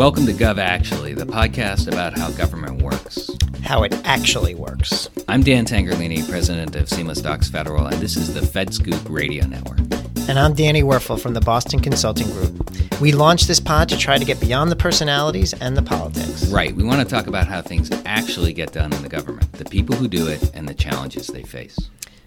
[0.00, 3.30] Welcome to Gov Actually, the podcast about how government works.
[3.62, 5.10] How it actually works.
[5.28, 9.78] I'm Dan Tangherlini, president of Seamless Docs Federal, and this is the FedScoop Radio Network.
[10.26, 12.98] And I'm Danny Werfel from the Boston Consulting Group.
[12.98, 16.46] We launched this pod to try to get beyond the personalities and the politics.
[16.46, 16.74] Right.
[16.74, 19.96] We want to talk about how things actually get done in the government, the people
[19.96, 21.78] who do it, and the challenges they face.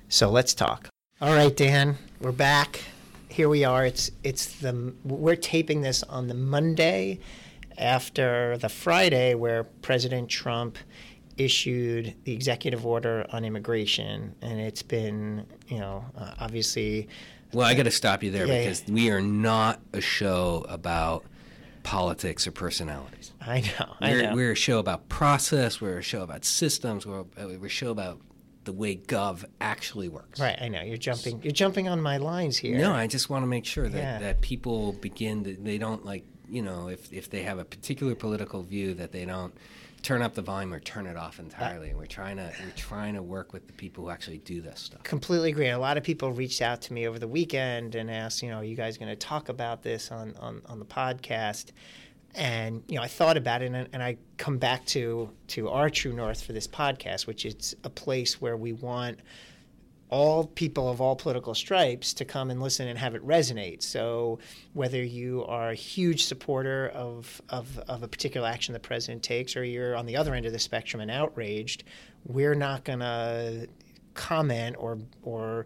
[0.09, 0.89] So let's talk.
[1.19, 2.81] All right, Dan, we're back.
[3.29, 3.83] Here we are.
[3.83, 7.19] It's it's the we're taping this on the Monday
[7.77, 10.77] after the Friday where President Trump
[11.37, 17.07] issued the executive order on immigration, and it's been, you know, uh, obviously.
[17.53, 21.25] Well, I got to stop you there Yeah, because we are not a show about
[21.83, 23.31] politics or personalities.
[23.41, 24.35] I know, I We're, know.
[24.35, 25.81] we're a show about process.
[25.81, 27.05] We're a show about systems.
[27.05, 28.21] We're, we're a show about
[28.63, 30.39] the way Gov actually works.
[30.39, 30.81] right, I know.
[30.81, 31.41] You're jumping.
[31.43, 32.77] You're jumping on my lines here.
[32.77, 34.19] No, I just want to make sure that, Yeah.
[34.19, 38.13] that people begin to, they don't like, you know, if, if they have a particular
[38.13, 39.53] political view that they don't
[40.03, 41.89] turn up the volume or turn it off entirely.
[41.89, 44.81] And we're trying to, we're trying to work with the people who actually do this
[44.81, 45.01] stuff.
[45.03, 45.69] completely agree.
[45.69, 48.57] A lot of people reached out to me over the weekend and asked, you know,
[48.57, 51.71] are you guys going to talk about this on, on, on the podcast?
[52.35, 55.87] And you know, I thought about it, and, and I come back to to our
[55.87, 59.19] true north for this podcast, which is a place where we want
[60.13, 63.81] all people of all political stripes to come and listen and have it resonate.
[63.81, 64.37] So
[64.73, 69.57] whether you are a huge supporter of, of, of a particular action the president takes
[69.57, 71.83] or you're on the other end of the spectrum and outraged,
[72.25, 73.67] we're not going to
[74.13, 75.65] comment or, or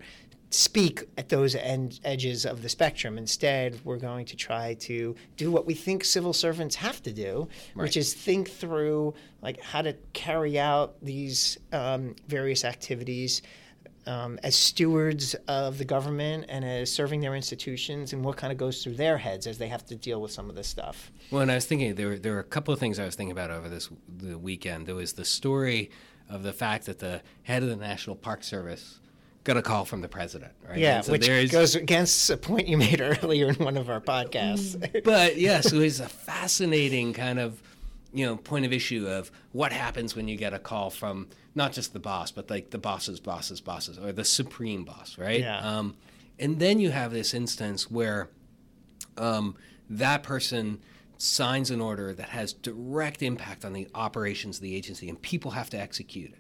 [0.50, 3.18] speak at those end, edges of the spectrum.
[3.18, 7.50] Instead, we're going to try to do what we think civil servants have to do,
[7.74, 13.42] which is think through like how to carry out these um, various activities
[14.08, 18.58] um, as stewards of the government and as serving their institutions and what kind of
[18.58, 21.12] goes through their heads as they have to deal with some of this stuff.
[21.30, 23.16] Well, and I was thinking there were, there were a couple of things I was
[23.16, 24.88] thinking about over this the weekend.
[24.88, 25.92] There was the story
[26.30, 29.00] of the fact that the head of the National Park Service
[29.44, 30.78] got a call from the president, right?
[30.78, 35.04] Yeah, so which goes against a point you made earlier in one of our podcasts.
[35.04, 37.62] but yes, it was a fascinating kind of
[38.14, 41.28] you know point of issue of what happens when you get a call from
[41.58, 45.42] not just the boss, but like the boss's boss's bosses or the supreme boss, right?
[45.42, 45.60] Yeah.
[45.60, 45.96] Um,
[46.40, 48.30] and then you have this instance where
[49.18, 49.56] um,
[49.90, 50.80] that person
[51.18, 55.52] signs an order that has direct impact on the operations of the agency, and people
[55.52, 56.40] have to execute it.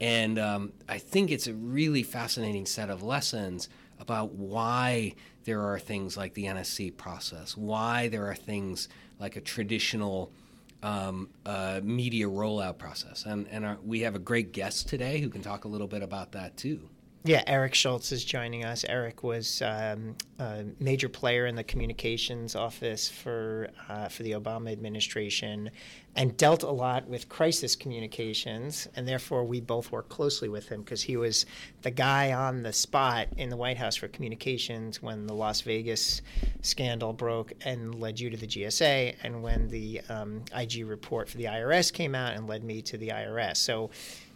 [0.00, 3.68] And um, I think it's a really fascinating set of lessons
[3.98, 5.14] about why
[5.44, 10.32] there are things like the NSC process, why there are things like a traditional
[10.82, 13.24] um, uh, media rollout process.
[13.26, 16.02] And, and our, we have a great guest today who can talk a little bit
[16.02, 16.88] about that too.
[17.22, 18.82] Yeah, Eric Schultz is joining us.
[18.88, 24.72] Eric was um, a major player in the communications office for uh, for the Obama
[24.72, 25.70] administration,
[26.16, 28.88] and dealt a lot with crisis communications.
[28.96, 31.44] And therefore, we both worked closely with him because he was
[31.82, 36.22] the guy on the spot in the White House for communications when the Las Vegas
[36.62, 41.36] scandal broke and led you to the GSA, and when the um, IG report for
[41.36, 43.58] the IRS came out and led me to the IRS.
[43.58, 43.90] So.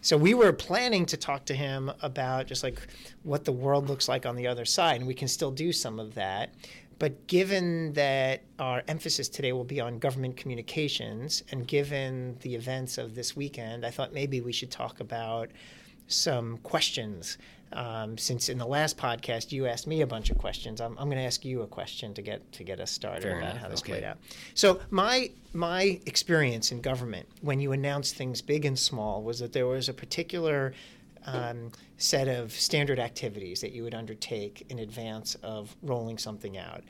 [0.05, 2.79] So we were planning to talk to him about just like
[3.23, 5.99] what the world looks like on the other side, and we can still do some
[5.99, 6.53] of that.
[6.99, 12.99] But given that our emphasis today will be on government communications, and given the events
[12.99, 15.49] of this weekend, I thought maybe we should talk about
[16.05, 17.39] some questions.
[17.73, 21.07] Um, since in the last podcast you asked me a bunch of questions, I'm, I'm
[21.09, 23.61] going to ask you a question to get to get us started Fair about enough.
[23.63, 23.93] how this Okay.
[23.93, 24.17] played out.
[24.53, 29.51] So my my experience in government when you announce things big and small was that
[29.51, 30.73] there was a particular
[31.25, 36.83] um, set of standard activities that you would undertake in advance of rolling something out.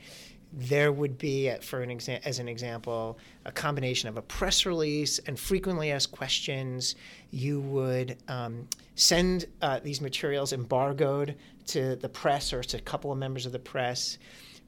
[0.57, 4.65] There would be, uh, for an exa- as an example, a combination of a press
[4.65, 6.95] release and frequently asked questions.
[7.29, 11.35] You would um, send uh, these materials embargoed
[11.67, 14.17] to the press or to a couple of members of the press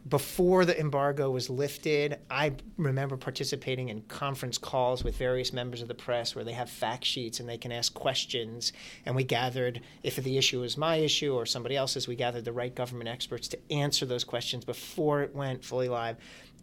[0.07, 5.87] before the embargo was lifted, I remember participating in conference calls with various members of
[5.87, 8.73] the press where they have fact sheets and they can ask questions.
[9.05, 12.53] And we gathered, if the issue was my issue or somebody else's, we gathered the
[12.53, 16.17] right government experts to answer those questions before it went fully live.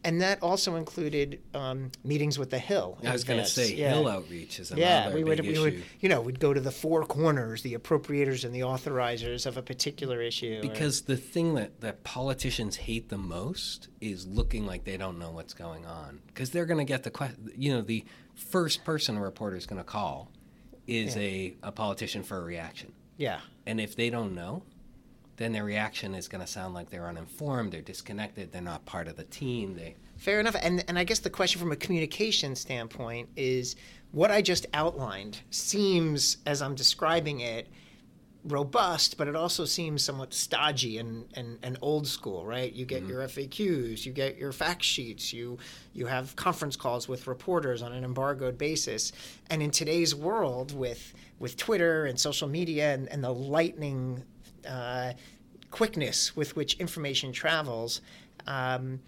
[0.05, 2.99] And that also included um, meetings with the Hill.
[3.07, 3.95] I was going to say Yeah.
[3.95, 5.53] Hill outreach is another Yeah, we would, issue.
[5.53, 9.47] we would, you know, we'd go to the four corners, the appropriators and the authorizers
[9.47, 10.59] of a particular issue.
[10.59, 15.19] or- Because the thing that, that politicians hate the most is looking like they don't
[15.19, 16.21] know what's going on.
[16.27, 18.05] Because they're going to get the question, you know, the
[18.35, 20.31] first person a reporter is going to call
[20.87, 21.23] is Yeah.
[21.23, 22.93] a, a politician for a reaction.
[23.17, 24.65] yeah, And if they don't know,
[25.37, 29.09] then their reaction is going to sound like they're uninformed, they're disconnected, they're not part
[29.09, 29.75] of the team.
[29.77, 30.57] They Fair enough.
[30.61, 33.77] And and I guess the question from a communication standpoint is
[34.13, 37.69] what I just outlined seems as I'm describing it
[38.45, 42.73] robust, but it also seems somewhat stodgy and, and, and old school, right?
[42.73, 43.11] You get mm-hmm.
[43.11, 45.59] your FAQs, you get your fact sheets, you
[45.95, 49.13] you have conference calls with reporters on an embargoed basis.
[49.51, 54.23] And in today's world with with Twitter and social media and, and the lightning
[54.65, 55.15] uh,
[55.71, 58.01] quickness with which information travels,
[58.47, 59.01] um,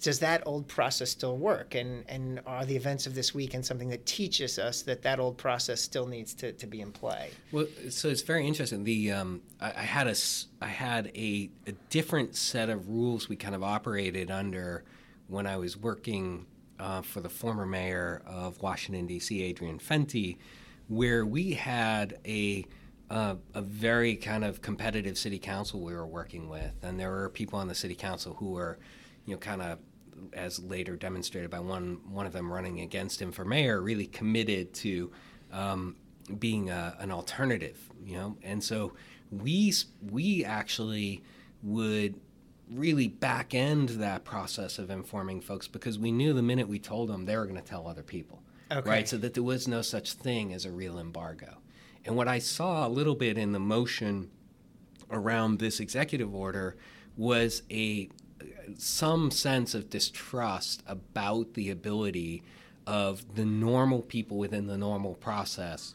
[0.00, 1.74] does that old process still work?
[1.74, 5.36] And, and are the events of this weekend something that teaches us that that old
[5.36, 7.30] process still needs to, to be in play?
[7.50, 8.84] Well, so it's very interesting.
[8.84, 10.14] The um, I, I, had a
[10.60, 14.84] I had a, a, different set of rules we kind of operated under
[15.28, 16.46] when I was working
[16.78, 20.38] uh, for the former mayor of Washington D.C., Adrian Fenty,
[20.88, 22.64] where we had a
[23.10, 27.28] uh, a very kind of competitive city council we were working with, and there were
[27.28, 28.78] people on the city council who were
[29.26, 29.78] you know, kind of
[30.32, 34.72] as later demonstrated by one one of them running against him for mayor, really committed
[34.74, 35.10] to
[35.52, 35.96] um,
[36.38, 38.36] being a, an alternative, you know.
[38.42, 38.92] And so
[39.30, 39.72] we
[40.10, 41.22] we actually
[41.62, 42.20] would
[42.70, 47.08] really back end that process of informing folks because we knew the minute we told
[47.08, 48.88] them they were going to tell other people, okay.
[48.88, 49.08] right?
[49.08, 51.58] So that there was no such thing as a real embargo.
[52.04, 54.30] And what I saw a little bit in the motion
[55.10, 56.76] around this executive order
[57.16, 58.08] was a
[58.76, 62.42] some sense of distrust about the ability
[62.86, 65.94] of the normal people within the normal process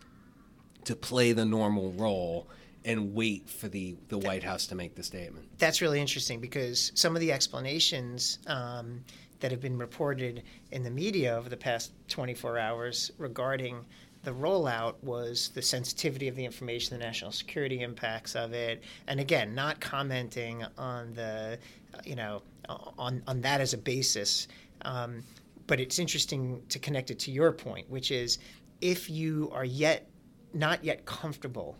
[0.85, 2.47] to play the normal role
[2.85, 5.45] and wait for the, the White House to make the statement.
[5.57, 9.03] That's really interesting because some of the explanations um,
[9.41, 13.85] that have been reported in the media over the past 24 hours regarding
[14.27, 19.21] the rollout was the sensitivity of the information, the national security impacts of it, and
[19.21, 21.57] again, not commenting on the,
[22.03, 24.49] you know, on on that as a basis.
[24.81, 25.23] Um,
[25.65, 28.39] but it's interesting to connect it to your point, which is
[28.81, 30.09] if you are yet
[30.53, 31.77] not yet comfortable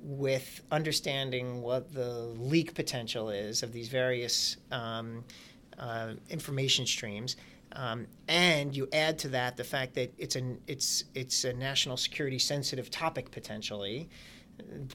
[0.00, 2.08] with understanding what the
[2.38, 5.22] leak potential is of these various um,
[5.78, 7.36] uh, information streams,
[7.74, 11.96] um, and you add to that the fact that it's an it's it's a national
[11.96, 14.08] security sensitive topic potentially.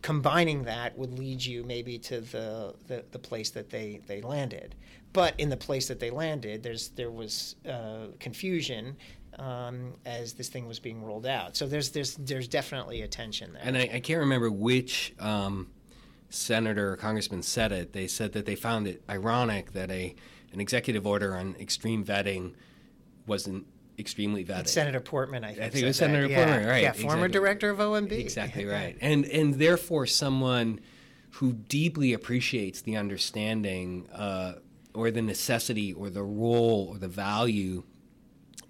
[0.02, 4.76] Combining that would lead you maybe to the, the, the place that they, they landed,
[5.14, 8.96] but in the place that they landed, there's there was uh, confusion
[9.40, 11.58] um, as this thing was being rolled out.
[11.58, 13.62] So there's there's there's definitely a tension there.
[13.66, 15.70] And I, I can't remember which um,
[16.30, 17.94] senator or congressman said it.
[17.94, 20.16] They said that they found it ironic that a
[20.54, 22.54] an executive order on extreme vetting
[23.28, 23.66] wasn't
[24.00, 24.62] extremely vetted.
[24.62, 25.62] It's Senator Portman, I think.
[25.62, 26.36] I think it was Senator that.
[26.36, 26.70] Portman, yeah.
[26.70, 26.84] right?
[26.84, 27.32] Yeah, former exactly.
[27.32, 28.12] director of OMB.
[28.12, 30.80] Exactly right, and and therefore someone
[31.32, 34.54] who deeply appreciates the understanding uh,
[34.94, 37.84] or the necessity or the role or the value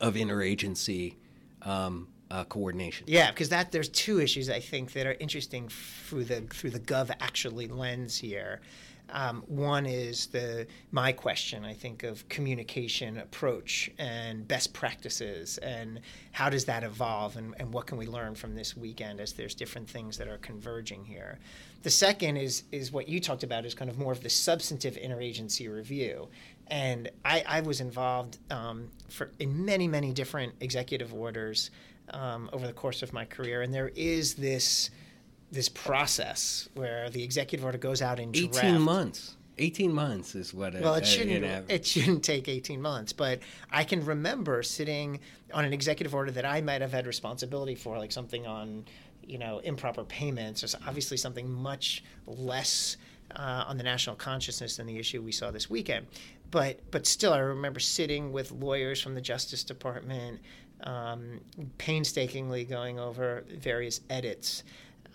[0.01, 1.15] of interagency
[1.61, 3.05] um, uh, coordination.
[3.07, 6.79] Yeah, because that there's two issues I think that are interesting through the through the
[6.79, 8.61] Gov actually lens here.
[9.09, 16.01] Um, one is the my question, I think, of communication approach and best practices, and
[16.31, 19.55] how does that evolve, and, and what can we learn from this weekend as there's
[19.55, 21.39] different things that are converging here.
[21.83, 24.95] The second is is what you talked about is kind of more of the substantive
[24.95, 26.27] interagency review,
[26.67, 31.71] and I, I was involved um, for in many many different executive orders
[32.09, 34.89] um, over the course of my career, and there is this
[35.51, 38.57] this process where the executive order goes out in draft.
[38.57, 39.35] 18 months.
[39.59, 43.39] 18 months is what well it shouldn't it shouldn't take 18 months but
[43.71, 45.19] i can remember sitting
[45.51, 48.85] on an executive order that i might have had responsibility for like something on
[49.25, 52.97] you know improper payments or obviously something much less
[53.35, 56.05] uh, on the national consciousness than the issue we saw this weekend
[56.51, 60.39] but but still i remember sitting with lawyers from the justice department
[60.83, 61.41] um,
[61.79, 64.63] painstakingly going over various edits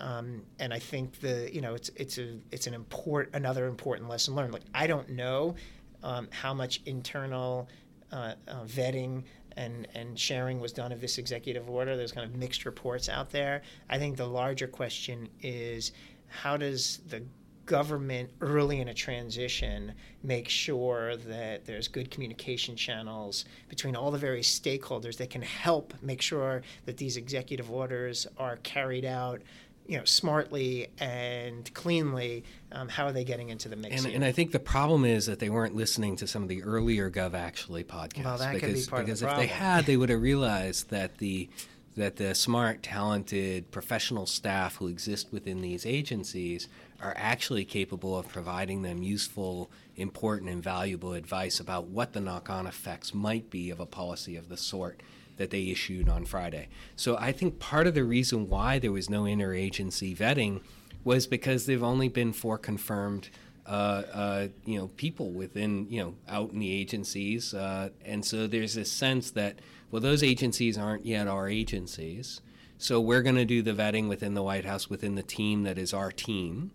[0.03, 4.09] um, and I think the you know it's it's a it's an import another important
[4.09, 4.53] lesson learned.
[4.53, 5.55] Like I don't know
[6.03, 7.69] um, how much internal
[8.11, 9.23] uh, uh, vetting
[9.57, 11.97] and and sharing was done of this executive order.
[11.97, 13.63] There's kind of mixed reports out there.
[13.89, 15.93] I think the larger question is
[16.27, 17.23] how does the
[17.65, 19.93] government early in a transition
[20.25, 25.95] make sure that there's good communication channels between all the various stakeholders that can help
[26.03, 29.41] make sure that these executive orders are carried out
[29.87, 34.05] you know, smartly and cleanly, um, how are they getting into the mix?
[34.05, 36.63] And, and, I think the problem is that they weren't listening to some of the
[36.63, 38.25] earlier Gov Actually podcasts.
[38.25, 40.23] Well, that because, could be part because of the if they had, they would have
[40.23, 41.49] realized that the
[41.95, 46.69] that the smart, talented, professional staff who exist within these agencies
[47.03, 52.49] are actually capable of providing them useful, important, and valuable advice about what the knock
[52.49, 55.03] on effects might be of a policy of the sort
[55.43, 56.69] that they issued on Friday.
[56.95, 60.61] So I think part of the reason why there was no interagency vetting
[61.05, 63.29] was because there've only been four confirmed.
[63.65, 67.55] Uh, uh, you know, people within, you know, out in the agencies.
[67.55, 72.41] Uh, and so there's this sense that, well, those agencies aren't yet our agencies.
[72.79, 75.79] So we're going to do the vetting within the White House, within the team that
[75.79, 76.73] is our team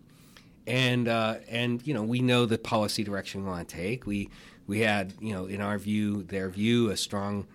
[0.68, 4.06] and uh, and you know we know the policy direction we want to take.
[4.06, 4.28] We
[4.66, 7.46] we had you know in our view, their view, a strong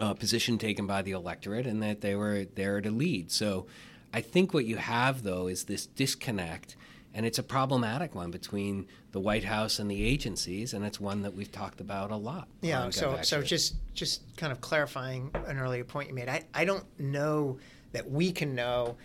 [0.00, 3.30] uh, position taken by the electorate, and that they were there to lead.
[3.30, 3.66] So
[4.12, 6.76] I think what you have though is this disconnect.
[7.12, 11.22] And it's a problematic one between the White House and the agencies, and it's one
[11.22, 12.46] that we've talked about a lot.
[12.60, 12.88] Yeah.
[12.90, 16.28] So, so just just kind of clarifying an earlier point you made.
[16.28, 17.58] I, I don't know
[17.90, 18.96] that we can know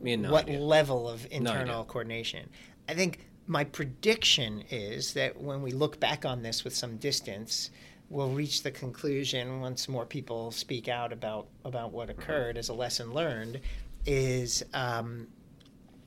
[0.00, 0.60] no what idea.
[0.60, 2.48] level of internal no coordination.
[2.88, 7.70] I think my prediction is that when we look back on this with some distance,
[8.10, 12.74] we'll reach the conclusion once more people speak out about about what occurred as a
[12.74, 13.60] lesson learned
[14.04, 15.28] is um,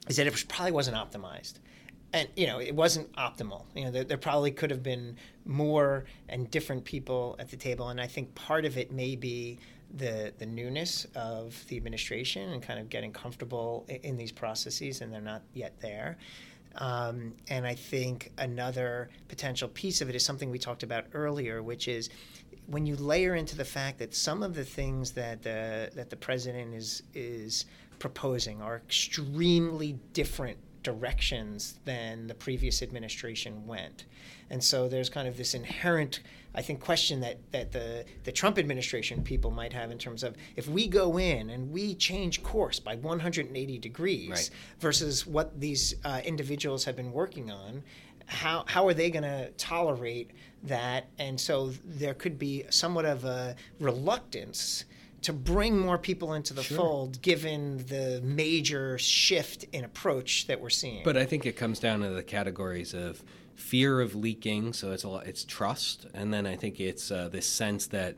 [0.08, 1.54] is that it probably wasn't optimized.
[2.12, 3.64] And you know it wasn't optimal.
[3.74, 7.90] You know there, there, probably could have been more and different people at the table
[7.90, 9.60] and i think part of it may be
[9.94, 15.02] the the newness of the administration and kind of getting comfortable in, in these processes
[15.02, 16.18] and they're not yet there
[16.78, 21.62] um, and I think another potential piece of it is something we talked about earlier,
[21.62, 22.10] which is
[22.68, 26.16] when you layer into the fact that some of the things that the that the
[26.16, 27.66] president is is
[28.00, 34.06] proposing are extremely different directions than the previous administration went.
[34.50, 36.20] And so there's kind of this inherent,
[36.54, 40.36] I think, question that, that the, the Trump administration people might have in terms of
[40.56, 44.50] if we go in and we change course by 180 degrees right.
[44.80, 47.84] versus what these uh, individuals have been working on,
[48.26, 50.32] how, how are they going to tolerate
[50.64, 51.08] that?
[51.18, 54.86] And so there could be somewhat of a reluctance
[55.24, 56.78] to bring more people into the sure.
[56.78, 61.04] fold given the major shift in approach that we're seeing.
[61.04, 63.24] But I think it comes down to the categories of
[63.56, 67.30] fear of leaking, so it's a lot, it's trust, and then I think it's uh,
[67.30, 68.16] this sense that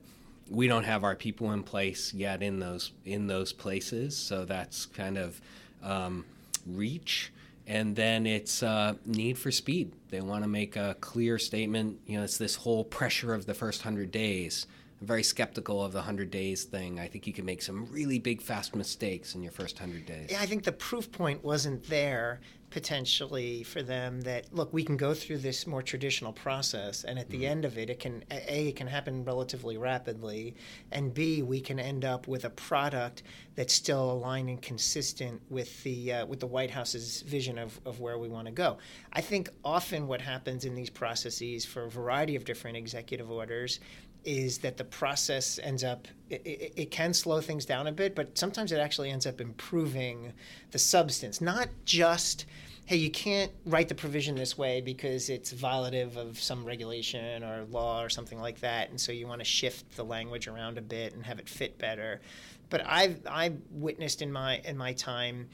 [0.50, 4.86] we don't have our people in place yet in those in those places, so that's
[4.86, 5.42] kind of
[5.84, 6.26] um,
[6.66, 7.32] reach.
[7.68, 9.92] And then it's uh, need for speed.
[10.10, 12.00] They want to make a clear statement.
[12.06, 14.68] You know, it's this whole pressure of the first hundred days
[15.02, 17.00] I'm very skeptical of the 100 days thing.
[17.00, 20.30] I think you can make some really big, fast mistakes in your first 100 days.
[20.32, 22.40] Yeah, I think the proof point wasn't there
[22.76, 27.30] potentially for them that look we can go through this more traditional process and at
[27.30, 27.46] the mm-hmm.
[27.46, 30.54] end of it it can a it can happen relatively rapidly
[30.92, 33.24] and b we can end up with a product
[33.56, 38.00] that's still aligned and consistent with the uh, with the White House's vision of, of
[38.00, 38.78] where we want to go.
[39.14, 43.80] I think often what happens in these processes for a variety of different executive orders
[44.26, 48.16] is that the process ends up it, it, it, can slow things down a bit
[48.16, 50.34] but sometimes it actually ends up improving
[50.72, 52.48] the substance not just
[52.86, 57.66] hey you can't write the provision this way because it's violative of some regulation or
[57.66, 60.82] law or something like that and so you want to shift the language around a
[60.82, 62.22] bit and have it fit better
[62.70, 65.48] but i've i've witnessed in my in my time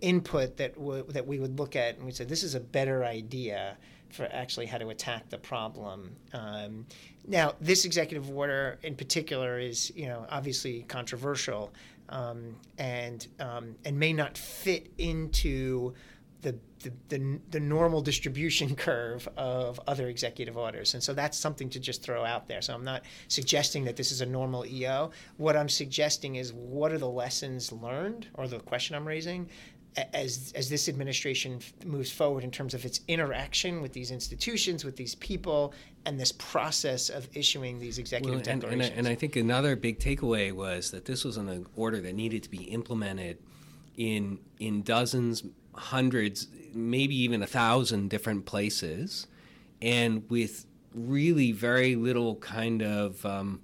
[0.00, 3.04] input that w- that we would look at and we said this is a better
[3.04, 3.76] idea
[4.12, 6.14] for actually how to attack the problem.
[6.32, 6.86] Um,
[7.26, 11.72] now, this executive order in particular is, you know, obviously controversial
[12.08, 15.94] um, and um, and may not fit into
[16.42, 20.94] the, the, the, the, normal distribution curve of other executive orders.
[20.94, 22.60] And so that's something to just throw out there.
[22.60, 25.12] So I'm not suggesting that this is a normal EO.
[25.36, 29.48] What I'm suggesting is what are the lessons learned, or the question I'm raising,
[30.14, 34.96] as as this administration moves forward in terms of its interaction with these institutions, with
[34.96, 35.74] these people,
[36.06, 38.88] and this process of issuing these executive well, and, declarations.
[38.96, 42.42] And, and, I think another big takeaway was that this was an order that needed
[42.44, 43.38] to be implemented
[43.96, 49.26] in in dozens, hundreds, maybe even a thousand different places,
[49.80, 53.60] and with really very little kind of um,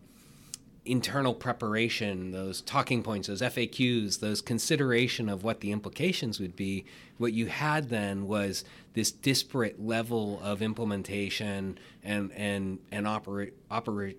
[0.85, 6.85] internal preparation, those talking points, those FAQs, those consideration of what the implications would be,
[7.19, 14.19] what you had then was this disparate level of implementation and and and operate operate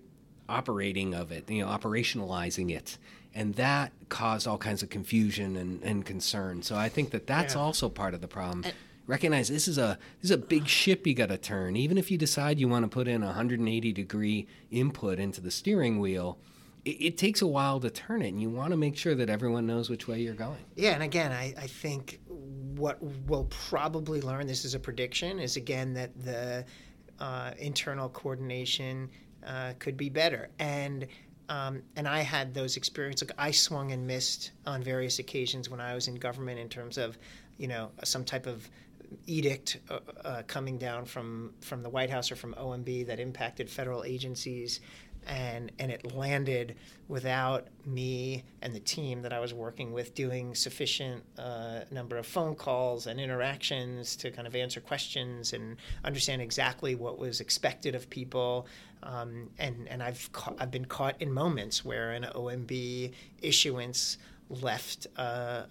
[0.50, 2.98] operating of it, you know, operationalizing it.
[3.34, 6.62] And that caused all kinds of confusion and, and concern.
[6.62, 7.60] So I think that that's yeah.
[7.60, 8.64] also part of the problem.
[8.64, 8.74] And-
[9.06, 11.76] recognize this is a this is a big ship you got to turn.
[11.76, 15.50] Even if you decide you want to put in a 180 degree input into the
[15.50, 16.38] steering wheel,
[16.84, 19.28] it, it, takes a while to turn it, and you want to make sure that
[19.28, 20.64] everyone knows which way you're going.
[20.76, 25.56] Yeah, and again, I, I think what we'll probably learn, this is a prediction, is
[25.56, 26.64] again that the
[27.18, 29.10] uh, internal coordination
[29.46, 30.48] uh, could be better.
[30.58, 31.06] And
[31.48, 33.28] um, and I had those experiences.
[33.28, 36.96] Like I swung and missed on various occasions when I was in government in terms
[36.96, 37.18] of,
[37.58, 38.70] you know, some type of
[39.26, 43.68] edict uh, uh, coming down from from the White House or from OMB that impacted
[43.68, 44.80] federal agencies
[45.26, 46.76] and and it landed
[47.08, 52.26] without me and the team that I was working with doing sufficient uh, number of
[52.26, 57.94] phone calls and interactions to kind of answer questions and understand exactly what was expected
[57.94, 58.66] of people.
[59.02, 63.12] Um, and and I've ca- I've been caught in moments where an OMB
[63.42, 64.18] issuance
[64.50, 65.66] left a,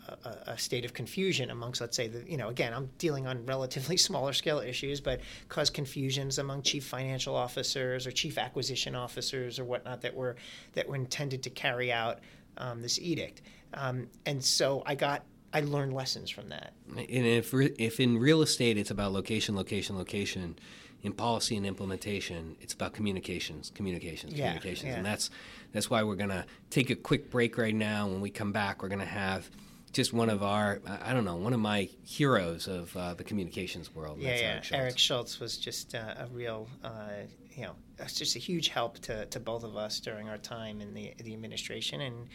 [0.48, 3.98] a, state of confusion amongst, let's say, the, you know, again, I'm dealing on relatively
[4.10, 5.20] smaller scale issues, but
[5.50, 10.38] caused confusions among chief financial officers or chief acquisition officers or whatnot that were
[10.74, 12.20] that were intended to carry out
[12.58, 13.42] um, this edict.
[13.74, 16.74] Um, and so I got I learned lessons from that.
[16.96, 20.58] And if if in real estate it's about location, location, location,
[21.04, 24.98] in policy and implementation, it's about communications, communications, yeah, communications, yeah.
[24.98, 25.30] and that's
[25.72, 28.08] that's why we're gonna take a quick break right now.
[28.08, 29.50] When we come back, we're gonna have
[29.92, 33.94] just one of our I don't know one of my heroes of uh, the communications
[33.96, 34.20] world.
[34.20, 34.42] Yeah, yeah.
[34.42, 34.82] Eric Schultz.
[34.82, 37.24] Eric Schultz was just uh, a real uh,
[37.56, 37.76] you know
[38.14, 41.34] just a huge help to, to both of us during our time in the the
[41.34, 42.28] administration and.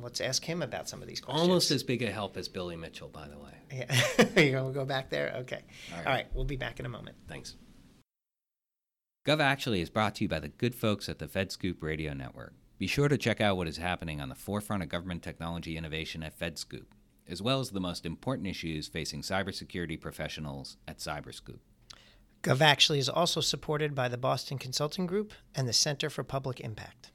[0.00, 1.42] Let's ask him about some of these questions.
[1.46, 3.52] Almost as big a help as Billy Mitchell, by the way.
[3.72, 5.34] Yeah, you gonna go back there?
[5.40, 5.62] Okay.
[5.90, 6.06] All right.
[6.06, 6.26] All right.
[6.34, 7.16] We'll be back in a moment.
[7.28, 7.56] Thanks.
[9.26, 12.54] Gov Actually is brought to you by the good folks at the FedScoop Radio Network.
[12.78, 16.24] Be sure to check out what is happening on the forefront of government technology innovation
[16.24, 16.86] at FedScoop,
[17.28, 21.60] as well as the most important issues facing cybersecurity professionals at Cyberscoop.
[22.42, 26.58] Gov Actually is also supported by the Boston Consulting Group and the Center for Public
[26.58, 27.11] Impact.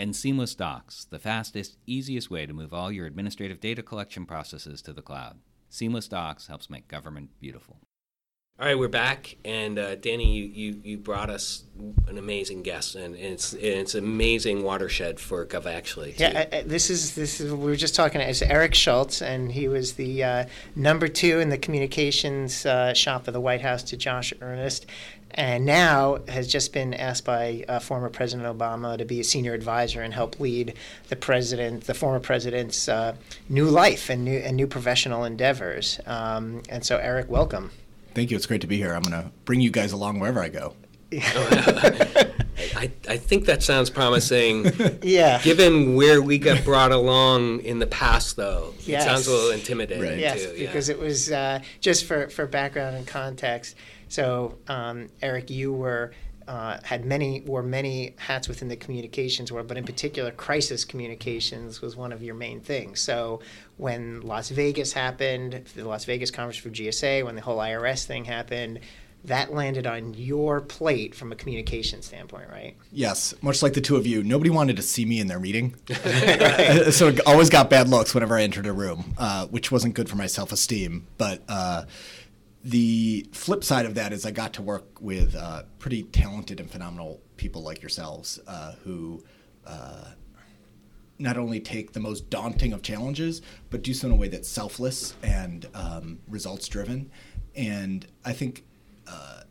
[0.00, 4.80] And Seamless Docs, the fastest, easiest way to move all your administrative data collection processes
[4.82, 5.38] to the cloud.
[5.70, 7.78] Seamless Docs helps make government beautiful.
[8.60, 11.62] All right, we're back, and uh, Danny, you, you, you brought us
[12.08, 16.12] an amazing guest, and, it's it's an amazing watershed for Gov actually.
[16.14, 16.24] Too.
[16.24, 18.20] Yeah, uh, this is this is we were just talking.
[18.20, 23.28] It's Eric Schultz, and he was the uh, number two in the communications uh, shop
[23.28, 24.86] of the White House to Josh Earnest,
[25.32, 29.54] and now has just been asked by uh, former President Obama to be a senior
[29.54, 30.74] advisor and help lead
[31.08, 33.14] the president, the former president's uh,
[33.48, 36.00] new life and new and new professional endeavors.
[36.06, 37.70] Um, and so, Eric, welcome.
[38.14, 38.36] Thank you.
[38.36, 38.94] It's great to be here.
[38.94, 40.74] I'm going to bring you guys along wherever I go.
[42.76, 44.70] I, I think that sounds promising.
[45.02, 45.40] yeah.
[45.42, 49.02] Given where we got brought along in the past, though, yes.
[49.02, 50.02] it sounds a little intimidating.
[50.02, 50.18] Right.
[50.18, 50.94] Yes, too, because yeah.
[50.94, 53.76] it was uh, just for, for background and context.
[54.08, 56.12] So, um, Eric, you were
[56.48, 61.82] uh, had many wore many hats within the communications world, but in particular, crisis communications
[61.82, 63.00] was one of your main things.
[63.00, 63.40] So
[63.76, 68.24] when Las Vegas happened, the Las Vegas conference for GSA, when the whole IRS thing
[68.24, 68.80] happened,
[69.24, 72.76] that landed on your plate from a communication standpoint, right?
[72.92, 75.74] Yes, much like the two of you, nobody wanted to see me in their meeting,
[76.90, 80.08] so it always got bad looks whenever I entered a room, uh, which wasn't good
[80.08, 81.42] for my self esteem, but.
[81.46, 81.84] Uh,
[82.64, 86.70] the flip side of that is I got to work with uh, pretty talented and
[86.70, 89.22] phenomenal people like yourselves uh, who
[89.66, 90.06] uh,
[91.18, 94.48] not only take the most daunting of challenges, but do so in a way that's
[94.48, 97.10] selfless and um, results driven.
[97.54, 98.64] And I think
[99.06, 99.42] uh,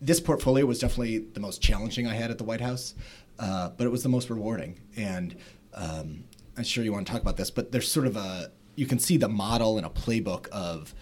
[0.00, 2.94] this portfolio was definitely the most challenging I had at the White House,
[3.38, 4.80] uh, but it was the most rewarding.
[4.96, 5.36] And
[5.74, 6.24] um,
[6.56, 9.00] I'm sure you want to talk about this, but there's sort of a you can
[9.00, 10.94] see the model and a playbook of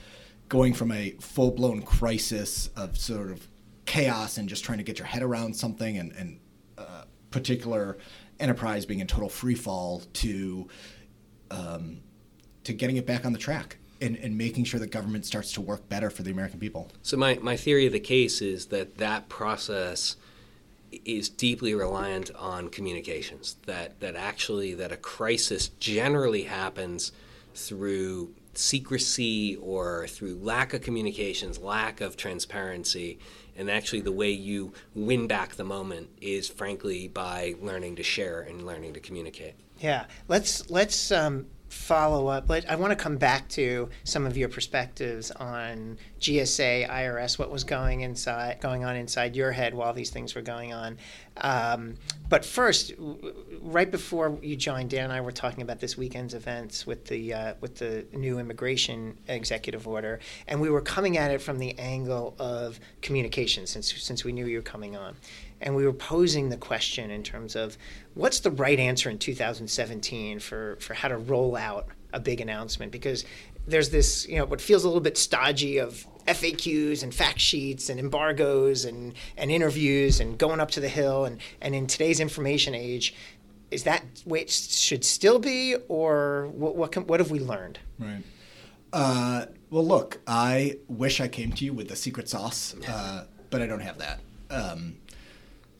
[0.48, 3.46] going from a full blown crisis of sort of
[3.85, 6.40] chaos and just trying to get your head around something and, and
[6.78, 7.98] uh, particular
[8.38, 10.68] enterprise being in total free fall to
[11.50, 12.00] um,
[12.64, 15.61] to getting it back on the track and, and making sure that government starts to
[15.61, 16.90] work better for the American people.
[17.02, 20.16] So my, my theory of the case is that that process
[21.04, 23.56] is deeply reliant on communications.
[23.66, 27.12] That that actually that a crisis generally happens
[27.54, 33.19] through secrecy or through lack of communications, lack of transparency.
[33.57, 38.40] And actually, the way you win back the moment is, frankly, by learning to share
[38.40, 39.55] and learning to communicate.
[39.79, 42.48] Yeah, let's let's um, follow up.
[42.48, 47.50] Let, I want to come back to some of your perspectives on GSA, IRS, what
[47.50, 50.98] was going inside, going on inside your head while these things were going on.
[51.38, 51.96] Um,
[52.29, 52.92] but first,
[53.61, 57.35] right before you joined, Dan and I were talking about this weekend's events with the
[57.35, 61.79] uh, with the new immigration executive order, and we were coming at it from the
[61.79, 65.14] angle of communication, since since we knew you were coming on,
[65.61, 67.77] and we were posing the question in terms of
[68.14, 72.92] what's the right answer in 2017 for for how to roll out a big announcement
[72.92, 73.25] because
[73.66, 77.88] there's this you know what feels a little bit stodgy of FAQs and fact sheets
[77.88, 82.21] and embargoes and, and interviews and going up to the hill and, and in today's
[82.21, 83.14] information age,
[83.71, 87.79] is that way it should still be, or what what, can, what have we learned?
[87.99, 88.23] Right.
[88.92, 93.61] Uh, well, look, I wish I came to you with the secret sauce, uh, but
[93.61, 94.21] I don't have that.
[94.51, 94.97] Um,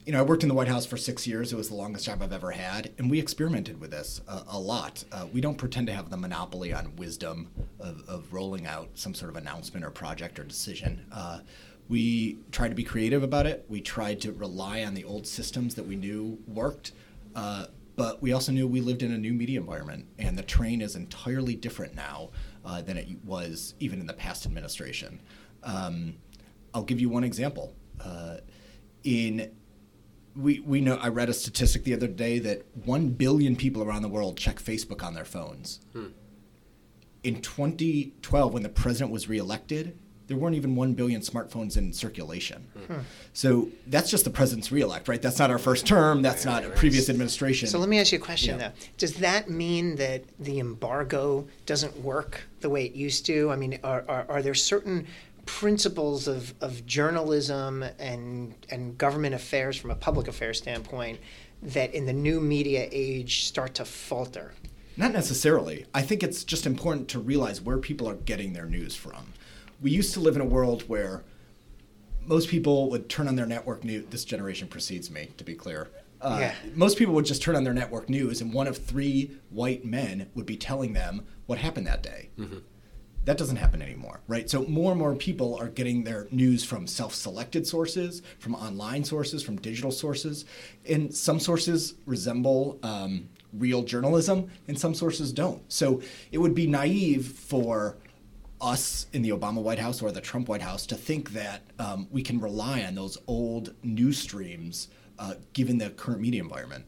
[0.07, 1.53] you know, I worked in the White House for six years.
[1.53, 4.59] It was the longest job I've ever had, and we experimented with this a, a
[4.59, 5.05] lot.
[5.11, 9.14] Uh, we don't pretend to have the monopoly on wisdom of, of, rolling out some
[9.14, 11.05] sort of announcement or project or decision.
[11.11, 11.40] Uh,
[11.88, 13.64] we tried to be creative about it.
[13.69, 16.92] We tried to rely on the old systems that we knew worked,
[17.35, 17.66] uh,
[17.97, 20.95] but we also knew we lived in a new media environment, and the train is
[20.95, 22.31] entirely different now
[22.64, 25.21] uh, than it was even in the past administration.
[25.64, 26.14] Um,
[26.73, 27.75] I'll give you one example.
[28.01, 28.37] Uh,
[29.03, 29.51] in
[30.37, 34.03] we, we know I read a statistic the other day that 1 billion people around
[34.03, 35.81] the world check Facebook on their phones.
[35.92, 36.07] Hmm.
[37.22, 42.66] In 2012, when the president was reelected, there weren't even 1 billion smartphones in circulation.
[42.75, 42.92] Hmm.
[42.94, 43.01] hmm.
[43.33, 45.22] So that's just the president's reelect, right?
[45.22, 46.22] That's not our first term.
[46.22, 47.68] That's not a previous administration.
[47.68, 48.68] So let me ask you a question, yeah.
[48.68, 48.75] though.
[48.99, 53.51] Does that mean that the embargo doesn't work the way it used to?
[53.51, 55.07] I mean, are, are, are there certain
[55.46, 61.18] principles of, of journalism and, and government affairs from a public affairs standpoint
[61.62, 64.52] that in the new media age start to falter?
[64.96, 65.87] Not necessarily.
[65.94, 69.32] I think it's just important to realize where people are getting their news from.
[69.80, 71.22] We used to live in a world where
[72.24, 74.06] most people would turn on their network news.
[74.11, 75.88] This generation precedes me, to be clear.
[76.20, 76.54] Uh, yeah.
[76.74, 80.30] Most people would just turn on their network news, and one of three white men
[80.35, 82.30] would be telling them what happened that day.
[82.38, 82.59] Mm-hmm.
[83.27, 84.49] That doesn't happen anymore, right?
[84.49, 89.43] So more and more people are getting their news from self-selected sources, from online sources,
[89.43, 90.45] from digital sources,
[90.89, 95.61] and some sources resemble um, real journalism, and some sources don't.
[95.71, 97.97] So it would be naive for
[98.61, 102.07] us in the Obama White House or the Trump White House to think that um,
[102.12, 106.85] we can rely on those old news streams uh, given the current media environment.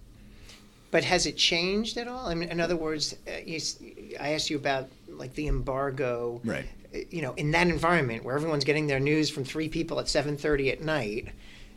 [0.93, 2.29] But has it changed at all?
[2.29, 3.33] I mean, in other words, uh,
[4.21, 6.41] I asked you about like the embargo.
[6.45, 6.67] Right.
[7.11, 10.73] You know, in that environment where everyone's getting their news from three people at 7:30
[10.73, 11.29] at night,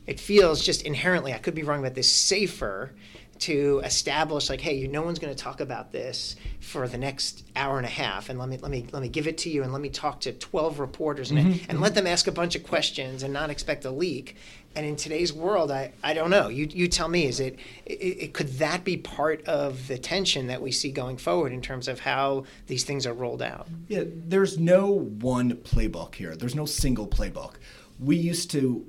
[0.07, 1.33] it feels just inherently.
[1.33, 2.09] I could be wrong about this.
[2.09, 2.93] Safer
[3.41, 7.43] to establish like hey you, no one's going to talk about this for the next
[7.55, 9.63] hour and a half and let me let me let me give it to you
[9.63, 11.69] and let me talk to 12 reporters and, mm-hmm.
[11.69, 14.35] and let them ask a bunch of questions and not expect a leak
[14.75, 16.47] and in today's world i, I don't know.
[16.47, 20.47] You, you tell me is it, it, it could that be part of the tension
[20.47, 23.67] that we see going forward in terms of how these things are rolled out?
[23.87, 26.35] Yeah there's no one playbook here.
[26.35, 27.55] There's no single playbook.
[27.99, 28.85] We used to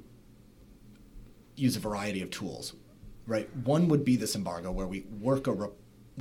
[1.56, 2.74] use a variety of tools
[3.26, 3.48] right?
[3.64, 5.68] One would be this embargo where we work a re-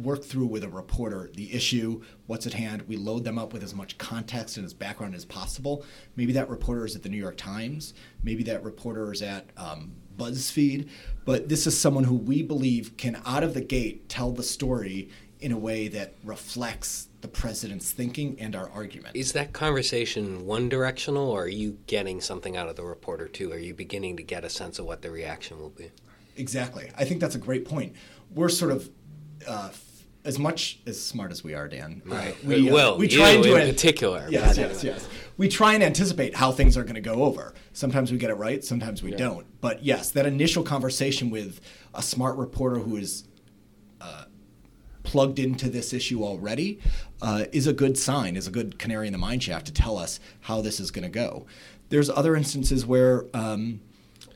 [0.01, 2.83] work through with a reporter the issue, what's at hand.
[2.87, 5.83] We load them up with as much context and as background as possible.
[6.15, 7.93] Maybe that reporter is at the New York Times.
[8.23, 10.89] Maybe that reporter is at um, BuzzFeed.
[11.25, 15.09] But this is someone who we believe can, out of the gate, tell the story
[15.39, 19.15] in a way that reflects the president's thinking and our argument.
[19.15, 23.51] Is that conversation one directional, or are you getting something out of the reporter too?
[23.51, 25.91] Are you beginning to get a sense of what the reaction will be?
[26.37, 26.91] Exactly.
[26.97, 27.93] I think that's a great point.
[28.33, 28.89] We're sort of
[29.47, 29.69] uh,
[30.23, 32.01] as much as smart as we are, Dan.
[32.09, 32.33] Uh, right.
[32.33, 34.27] Uh, we, uh, well, we try to in an- particular.
[34.29, 35.07] Yes, yes, yes.
[35.37, 37.53] We try and anticipate how things are going to go over.
[37.73, 39.17] Sometimes we get it right, sometimes we yeah.
[39.17, 39.61] don't.
[39.61, 41.59] But yes, that initial conversation with
[41.95, 43.27] a smart reporter who is
[43.99, 44.25] uh,
[45.03, 46.79] plugged into this issue already
[47.21, 49.97] uh, is a good sign, is a good canary in the mine shaft to tell
[49.97, 51.47] us how this is going to go.
[51.89, 53.25] There's other instances where.
[53.33, 53.81] Um,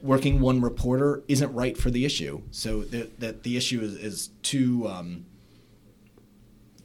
[0.01, 2.41] working one reporter isn't right for the issue.
[2.51, 5.25] So that, that the issue is, is too um,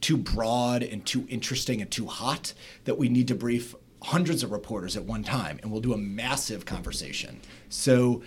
[0.01, 2.53] too broad and too interesting and too hot
[2.85, 5.97] that we need to brief hundreds of reporters at one time, and we'll do a
[5.97, 7.39] massive conversation.
[7.69, 8.23] So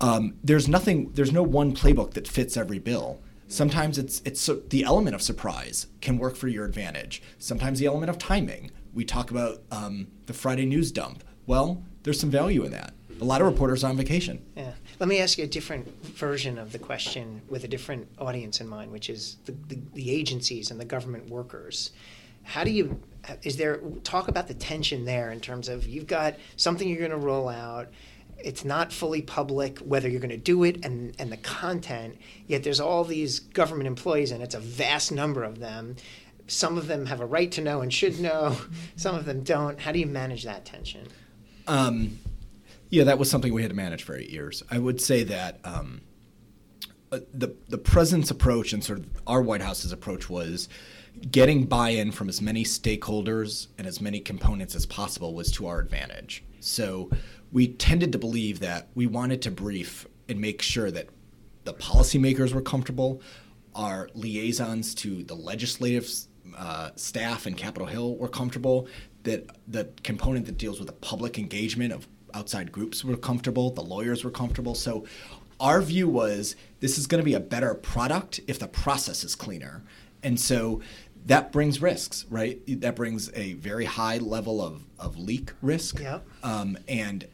[0.00, 3.20] um, there's nothing, there's no one playbook that fits every bill.
[3.48, 7.22] Sometimes it's it's the element of surprise can work for your advantage.
[7.38, 8.70] Sometimes the element of timing.
[8.92, 11.22] We talk about um, the Friday news dump.
[11.46, 14.42] Well, there's some value in that a lot of reporters on vacation.
[14.56, 14.72] Yeah.
[15.00, 18.68] Let me ask you a different version of the question with a different audience in
[18.68, 21.92] mind, which is the, the, the agencies and the government workers.
[22.42, 23.00] How do you,
[23.42, 27.10] is there, talk about the tension there in terms of you've got something you're going
[27.10, 27.88] to roll out
[28.38, 32.62] it's not fully public whether you're going to do it and, and the content, yet
[32.62, 35.96] there's all these government employees, and it's a vast number of them.
[36.46, 38.56] Some of them have a right to know and should know,
[38.96, 39.80] some of them don't.
[39.80, 41.06] How do you manage that tension?
[41.66, 42.18] Um,
[42.90, 44.62] yeah, that was something we had to manage for eight years.
[44.70, 46.02] I would say that um,
[47.12, 50.68] uh, the the president's approach and sort of our White House's approach was
[51.30, 55.80] getting buy-in from as many stakeholders and as many components as possible was to our
[55.80, 56.44] advantage.
[56.60, 57.10] So
[57.52, 61.08] we tended to believe that we wanted to brief and make sure that
[61.64, 63.22] the policymakers were comfortable,
[63.74, 66.08] our liaisons to the legislative
[66.56, 68.88] uh, staff in Capitol Hill were comfortable,
[69.22, 73.82] that the component that deals with the public engagement of outside groups were comfortable, the
[73.82, 74.74] lawyers were comfortable.
[74.74, 75.04] So
[75.58, 79.34] our view was this is going to be a better product if the process is
[79.34, 79.82] cleaner.
[80.22, 80.82] And so
[81.26, 82.60] that brings risks, right?
[82.80, 85.98] That brings a very high level of, of leak risk.
[85.98, 86.26] Yep.
[86.42, 87.26] Um, and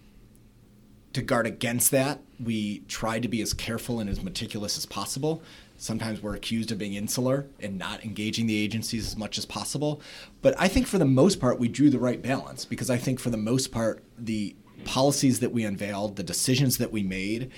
[1.12, 5.42] to guard against that, we try to be as careful and as meticulous as possible.
[5.76, 10.00] Sometimes we're accused of being insular and not engaging the agencies as much as possible.
[10.40, 13.18] But I think for the most part, we drew the right balance because I think
[13.18, 17.50] for the most part, the policies that we unveiled, the decisions that we made,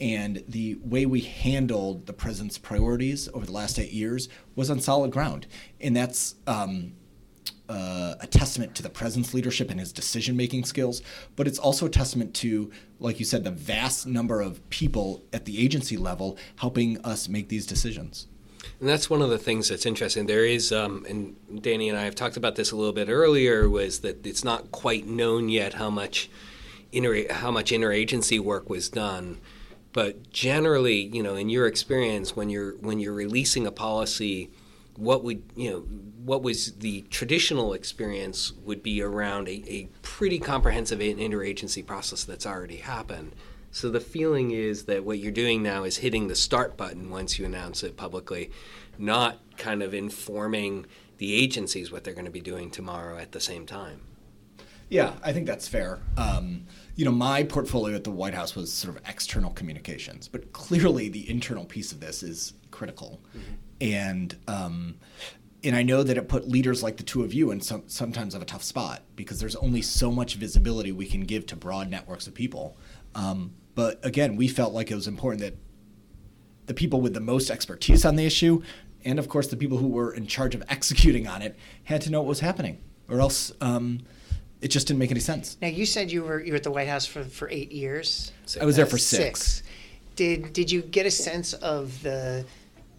[0.00, 4.80] and the way we handled the president's priorities over the last eight years was on
[4.80, 5.46] solid ground.
[5.80, 6.92] And that's um,
[7.68, 11.02] uh, a testament to the president's leadership and his decision making skills,
[11.34, 15.46] but it's also a testament to, like you said, the vast number of people at
[15.46, 18.26] the agency level helping us make these decisions.
[18.80, 20.26] And that's one of the things that's interesting.
[20.26, 23.68] There is, um, and Danny and I have talked about this a little bit earlier,
[23.68, 26.28] was that it's not quite known yet how much
[26.92, 29.40] inter- how much interagency work was done.
[29.92, 34.50] But generally, you know, in your experience, when you're when you're releasing a policy,
[34.96, 35.80] what would you know?
[36.26, 42.44] What was the traditional experience would be around a, a pretty comprehensive interagency process that's
[42.44, 43.32] already happened.
[43.70, 47.38] So the feeling is that what you're doing now is hitting the start button once
[47.38, 48.50] you announce it publicly,
[48.98, 50.86] not kind of informing
[51.18, 54.00] the agencies what they're going to be doing tomorrow at the same time.
[54.88, 56.00] Yeah, I think that's fair.
[56.16, 60.52] Um, you know, my portfolio at the White House was sort of external communications, but
[60.52, 63.20] clearly the internal piece of this is critical.
[63.30, 63.52] Mm-hmm.
[63.80, 64.96] And um,
[65.64, 68.34] and I know that it put leaders like the two of you in some sometimes
[68.34, 71.90] of a tough spot because there's only so much visibility we can give to broad
[71.90, 72.76] networks of people.
[73.14, 75.56] Um, but again, we felt like it was important that
[76.66, 78.62] the people with the most expertise on the issue,
[79.04, 82.10] and of course the people who were in charge of executing on it, had to
[82.10, 83.52] know what was happening, or else.
[83.60, 84.00] Um,
[84.60, 85.56] it just didn't make any sense.
[85.60, 88.32] Now you said you were you were at the White House for, for eight years.
[88.60, 89.40] I was there for six.
[89.40, 89.62] six.
[90.14, 92.44] Did did you get a sense of the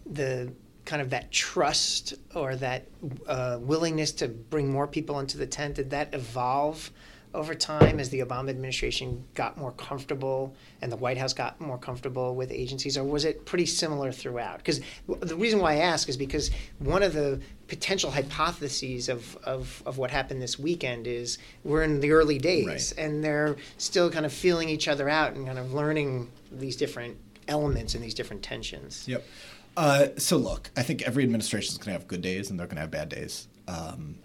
[0.06, 0.52] the
[0.84, 2.86] kind of that trust or that
[3.26, 5.74] uh, willingness to bring more people into the tent?
[5.74, 6.90] Did that evolve
[7.38, 11.78] over time as the Obama administration got more comfortable and the White House got more
[11.78, 14.58] comfortable with agencies, or was it pretty similar throughout?
[14.58, 19.82] Because the reason why I ask is because one of the potential hypotheses of, of,
[19.86, 23.04] of what happened this weekend is we're in the early days right.
[23.04, 27.16] and they're still kind of feeling each other out and kind of learning these different
[27.46, 29.06] elements and these different tensions.
[29.06, 29.24] Yep.
[29.76, 32.66] Uh, so look, I think every administration is going to have good days and they're
[32.66, 33.46] going to have bad days.
[33.68, 34.16] Um,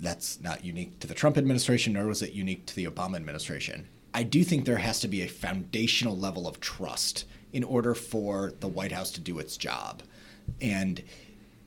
[0.00, 3.86] that's not unique to the Trump administration, nor was it unique to the Obama administration.
[4.12, 8.52] I do think there has to be a foundational level of trust in order for
[8.60, 10.02] the White House to do its job.
[10.60, 11.02] And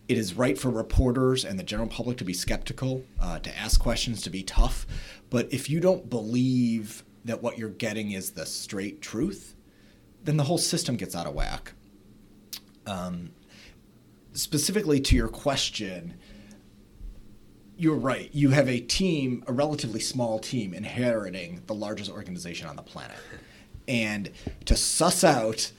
[0.08, 3.80] it is right for reporters and the general public to be skeptical, uh, to ask
[3.80, 4.88] questions, to be tough.
[5.30, 9.56] But if you don't believe that what you're getting is the straight truth,
[10.24, 11.74] then the whole system gets out of whack.
[12.86, 13.32] Um,
[14.34, 16.13] specifically to your question,
[17.78, 18.30] you're right.
[18.34, 23.18] You have a team, a relatively small team, inheriting the largest organization on the planet.
[23.88, 24.32] And
[24.66, 25.72] to suss out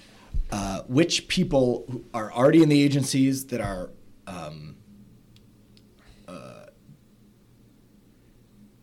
[0.50, 3.90] uh, which people are already in the agencies that are
[4.26, 4.76] um,
[6.26, 6.66] uh,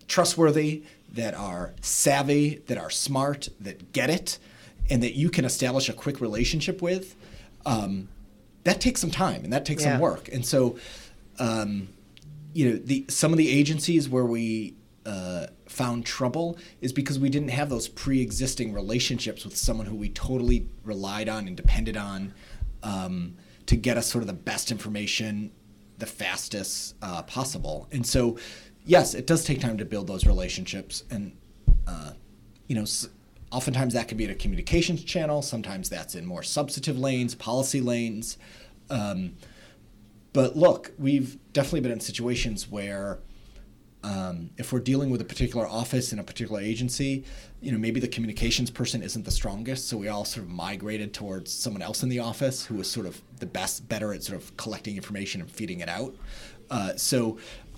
[0.08, 4.38] trustworthy, that are savvy, that are smart, that get it,
[4.89, 7.15] and that you can establish a quick relationship with,
[7.65, 8.10] um,
[8.63, 9.93] that takes some time and that takes yeah.
[9.93, 10.28] some work.
[10.32, 10.78] And so,
[11.39, 11.88] um,
[12.56, 17.30] you know, the some of the agencies where we uh, found trouble is because we
[17.30, 22.34] didn't have those pre-existing relationships with someone who we totally relied on and depended on
[22.82, 25.52] um, to get us sort of the best information,
[25.98, 27.89] the fastest uh, possible.
[27.91, 28.38] And so,
[28.86, 31.36] yes, it does take time to build those relationships, and
[31.86, 32.12] uh,
[32.68, 32.86] you know.
[33.52, 35.41] Oftentimes that can be in a communications channel.
[35.41, 38.38] Sometimes that's in more substantive lanes, policy lanes.
[38.89, 39.38] Um,
[40.36, 43.08] but look, we've definitely been in situations where
[44.15, 47.24] Um, if we're dealing with a particular office in a particular agency,
[47.63, 51.10] you know, maybe the communications person isn't the strongest, so we all sort of migrated
[51.12, 54.38] towards someone else in the office who was sort of the best, better at sort
[54.41, 56.13] of collecting information and feeding it out.
[56.69, 57.17] Uh, so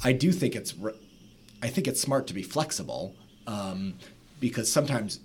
[0.10, 0.74] I do think it's,
[1.68, 3.04] I think it's smart to be flexible
[3.56, 3.94] um,
[4.42, 5.22] because sometimes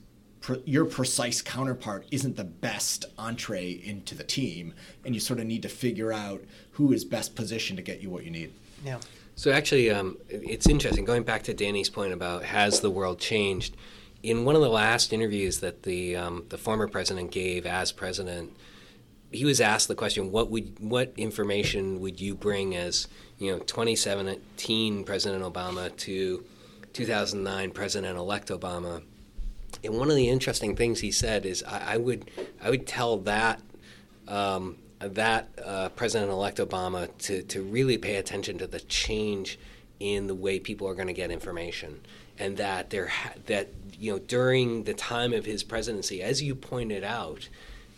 [0.64, 4.74] your precise counterpart isn't the best entree into the team,
[5.05, 8.11] and you sort of need to figure out who is best positioned to get you
[8.11, 8.52] what you need.
[8.85, 8.98] Yeah.
[9.37, 11.05] So actually, um, it's interesting.
[11.05, 13.76] Going back to Danny's point about has the world changed?
[14.22, 18.57] In one of the last interviews that the um, the former president gave as president,
[19.33, 23.59] he was asked the question, "What would what information would you bring as you know
[23.59, 26.44] 2017 President Obama to
[26.92, 29.02] 2009 President-elect Obama?"
[29.85, 32.30] And one of the interesting things he said is, I, I would
[32.62, 33.61] I would tell that
[34.28, 39.58] um, that uh, President-elect Obama to to really pay attention to the change
[40.00, 42.00] in the way people are going to get information,
[42.38, 46.54] and that there ha- that you know during the time of his presidency, as you
[46.54, 47.48] pointed out,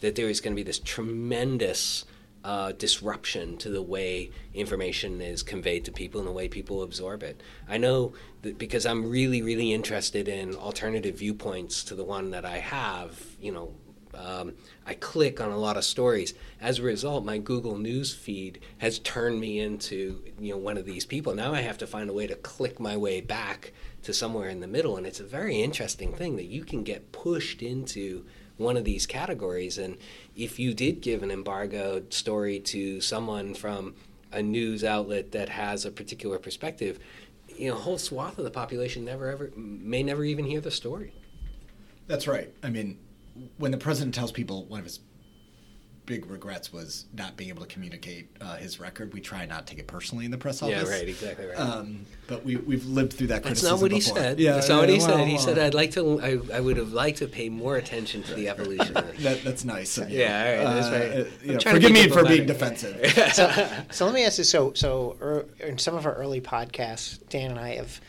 [0.01, 2.05] that there is going to be this tremendous
[2.45, 7.23] uh, disruption to the way information is conveyed to people and the way people absorb
[7.23, 7.43] it.
[7.67, 12.45] I know that because I'm really, really interested in alternative viewpoints to the one that
[12.45, 13.73] I have, you know,
[14.15, 14.53] um,
[14.87, 16.35] I click on a lot of stories.
[16.61, 20.85] As a result, my Google News feed has turned me into you know one of
[20.85, 21.35] these people.
[21.35, 24.61] Now I have to find a way to click my way back to somewhere in
[24.61, 28.25] the middle, and it's a very interesting thing that you can get pushed into
[28.57, 29.79] one of these categories.
[29.79, 29.97] And
[30.37, 33.95] if you did give an embargoed story to someone from
[34.33, 36.99] a news outlet that has a particular perspective,
[37.57, 40.71] you know, a whole swath of the population never ever may never even hear the
[40.71, 41.13] story.
[42.07, 42.53] That's right.
[42.63, 42.99] I mean,
[43.59, 45.01] when the president tells people one of his
[46.07, 49.13] big regrets was not being able to communicate uh, his record.
[49.13, 50.89] We try not to take it personally in the press office.
[50.89, 51.59] Yeah, right, exactly right.
[51.59, 53.43] Um, but we we've lived through that.
[53.43, 54.15] That's not what before.
[54.15, 54.41] he said.
[54.41, 55.27] Yeah, that's yeah, not what he well, said.
[55.27, 56.21] He well, said, "I'd like to.
[56.21, 59.65] I, I would have liked to pay more attention to the evolution." of that, that's
[59.65, 59.97] nice.
[59.99, 60.11] Of.
[60.11, 61.11] Yeah, all right, that's Uh, right.
[61.11, 63.03] uh, I'm yeah, trying to forgive me for being diplomatic.
[63.03, 63.35] defensive.
[63.35, 64.45] so, so let me ask you.
[64.45, 68.01] So, so er, in some of our early podcasts, Dan and I have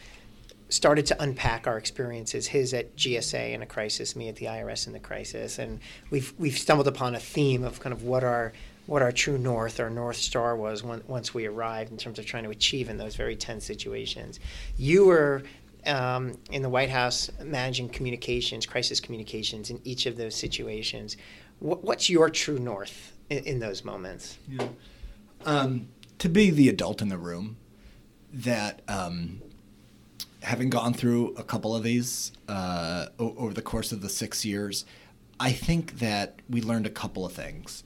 [0.75, 2.47] started to unpack our experiences.
[2.47, 6.33] His at GSA in a crisis, me at the IRS in the crisis, and we've
[6.37, 8.53] we've stumbled upon a theme of kind of what our
[8.85, 12.25] what our true north, our north star was when, once we arrived in terms of
[12.25, 14.39] trying to achieve in those very tense situations.
[14.77, 15.41] You were
[15.87, 21.17] um, in the White House managing communications, crisis communications in each of those situations.
[21.59, 24.37] What, what's your true north in, in those moments?
[24.47, 24.67] Yeah.
[25.45, 25.87] Um,
[26.19, 27.57] to be the adult in the room
[28.31, 29.41] that um,
[30.41, 34.85] having gone through a couple of these uh, over the course of the six years,
[35.39, 37.83] I think that we learned a couple of things.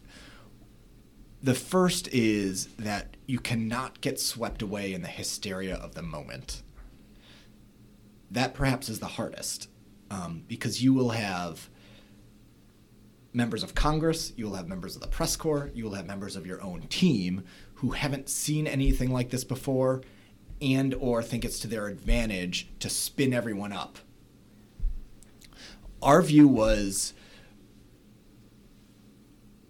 [1.42, 6.64] The first is that you cannot get swept away in the hysteria of the moment.
[8.30, 9.70] That perhaps is the hardest
[10.12, 11.70] um, because you will have
[13.34, 16.36] members of Congress, you will have members of the press corps, you will have members
[16.36, 17.44] of your own team
[17.76, 20.02] who haven't seen anything like this before
[20.62, 24.00] and or think it's to their advantage to spin everyone up.
[26.02, 27.14] Our view was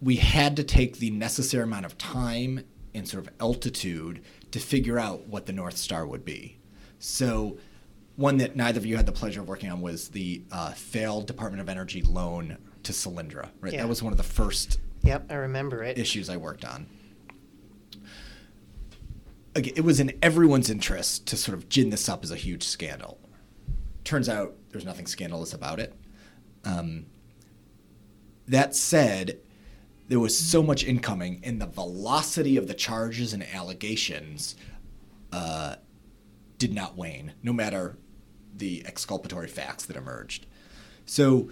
[0.01, 4.21] we had to take the necessary amount of time and sort of altitude
[4.51, 6.57] to figure out what the North Star would be.
[6.99, 7.57] So,
[8.15, 11.25] one that neither of you had the pleasure of working on was the uh, failed
[11.27, 13.49] Department of Energy loan to Solyndra.
[13.61, 13.81] Right, Yeah.
[13.83, 15.97] that was one of the first Yep, I remember it.
[15.97, 16.87] issues I worked on.
[19.67, 23.19] It was in everyone's interest to sort of gin this up as a huge scandal.
[24.03, 25.93] Turns out there's nothing scandalous about it.
[26.65, 27.05] Um,
[28.47, 29.39] that said,
[30.07, 34.55] there was so much incoming, and the velocity of the charges and allegations
[35.31, 35.75] uh,
[36.57, 37.97] did not wane, no matter
[38.55, 40.47] the exculpatory facts that emerged.
[41.05, 41.49] So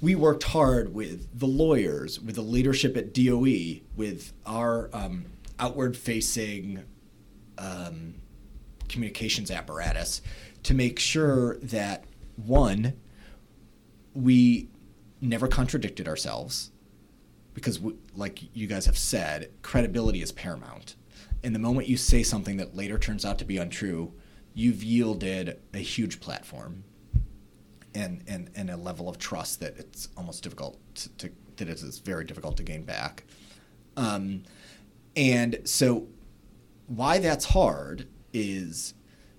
[0.00, 5.26] we worked hard with the lawyers, with the leadership at DOE, with our um,
[5.58, 6.84] outward facing
[7.58, 8.14] um,
[8.88, 10.22] communications apparatus
[10.62, 12.04] to make sure that
[12.36, 12.94] one,
[14.14, 14.68] we
[15.20, 16.70] never contradicted ourselves
[17.54, 20.96] because, we, like you guys have said, credibility is paramount.
[21.42, 24.12] And the moment you say something that later turns out to be untrue,
[24.54, 26.84] you've yielded a huge platform
[27.94, 31.82] and, and, and a level of trust that it's almost difficult to, to that it
[31.82, 33.24] is very difficult to gain back.
[33.96, 34.42] Um,
[35.16, 36.08] and so,
[36.86, 38.94] why that's hard is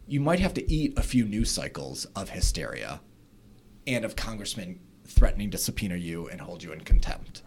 [0.07, 3.01] you might have to eat a few news cycles of hysteria
[3.87, 7.41] and of congressmen threatening to subpoena you and hold you in contempt.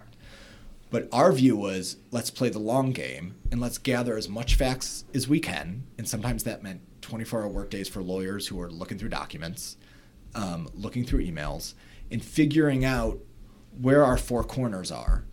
[0.90, 5.04] But our view was let's play the long game and let's gather as much facts
[5.14, 5.84] as we can.
[5.98, 9.76] And sometimes that meant 24 hour workdays for lawyers who are looking through documents,
[10.34, 11.74] um, looking through emails,
[12.10, 13.18] and figuring out
[13.80, 15.24] where our four corners are.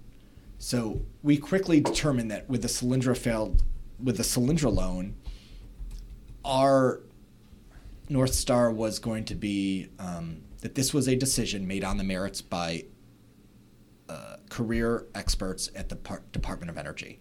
[0.58, 3.64] So we quickly determined that with the Solyndra failed,
[4.02, 5.16] with the Solyndra loan,
[6.44, 7.02] our
[8.10, 12.04] North Star was going to be um, that this was a decision made on the
[12.04, 12.86] merits by
[14.10, 17.20] uh, career experts at the Par- Department of Energy.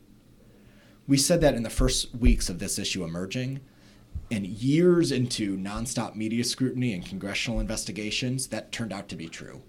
[1.06, 3.60] We said that in the first weeks of this issue emerging,
[4.30, 9.62] and years into nonstop media scrutiny and congressional investigations, that turned out to be true.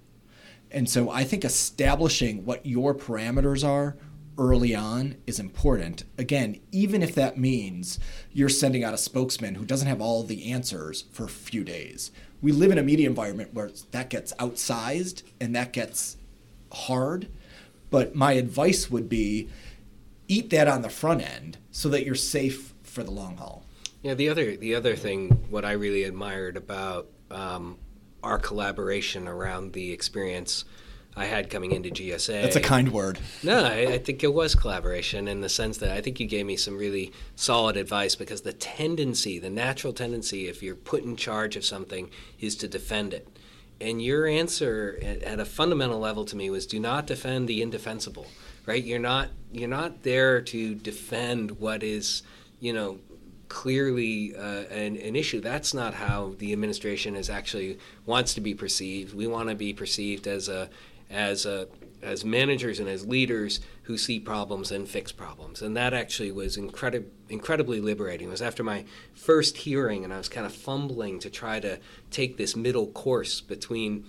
[0.71, 3.97] And so I think establishing what your parameters are
[4.37, 6.03] early on is important.
[6.17, 7.99] Again, even if that means
[8.31, 12.11] you're sending out a spokesman who doesn't have all the answers for a few days.
[12.41, 16.17] We live in a media environment where that gets outsized and that gets
[16.71, 17.29] hard.
[17.89, 19.49] But my advice would be
[20.27, 23.63] eat that on the front end so that you're safe for the long haul.
[24.01, 27.77] Yeah, the other the other thing, what I really admired about um,
[28.21, 30.65] our collaboration around the experience
[31.15, 32.41] I had coming into GSA.
[32.41, 33.19] That's a kind word.
[33.41, 36.45] No, I, I, think it was collaboration in the sense that I think you gave
[36.45, 41.15] me some really solid advice because the tendency, the natural tendency, if you're put in
[41.15, 42.09] charge of something,
[42.39, 43.29] is to defend it.
[43.79, 47.61] And your answer at, at a fundamental level to me was do not defend the
[47.61, 48.27] indefensible,
[48.65, 48.83] right?
[48.83, 52.23] You're not you're not there to defend what is,
[52.59, 52.99] you know,
[53.47, 55.39] clearly uh, an, an, issue.
[55.39, 59.13] That's not how the administration is actually wants to be perceived.
[59.13, 60.69] We want to be perceived as a
[61.09, 61.67] as a
[62.05, 65.61] as managers and as leaders who see problems and fix problems.
[65.61, 68.27] And that actually was incredi- incredibly liberating.
[68.27, 68.85] It was after my
[69.15, 71.79] first hearing, and I was kind of fumbling to try to
[72.11, 74.05] take this middle course between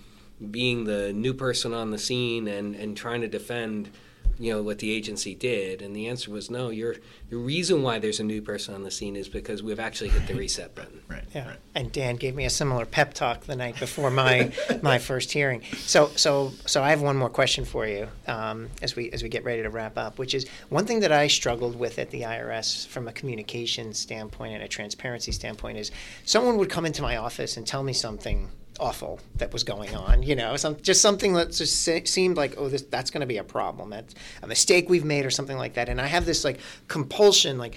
[0.50, 3.90] being the new person on the scene and, and trying to defend
[4.38, 6.96] you know what the agency did and the answer was no you're
[7.30, 10.26] the reason why there's a new person on the scene is because we've actually hit
[10.28, 11.00] the reset button.
[11.08, 11.48] Right yeah.
[11.48, 11.58] right.
[11.74, 15.62] and dan gave me a similar pep talk the night before my my first hearing.
[15.76, 19.28] So so so i have one more question for you um, as we as we
[19.28, 22.22] get ready to wrap up which is one thing that i struggled with at the
[22.22, 25.90] irs from a communication standpoint and a transparency standpoint is
[26.24, 30.22] someone would come into my office and tell me something awful that was going on.
[30.22, 33.26] You know, some just something that just se- seemed like, oh, this that's going to
[33.26, 33.90] be a problem.
[33.90, 35.88] That's a mistake we've made, or something like that.
[35.88, 36.58] And I have this like
[36.88, 37.76] compulsion, like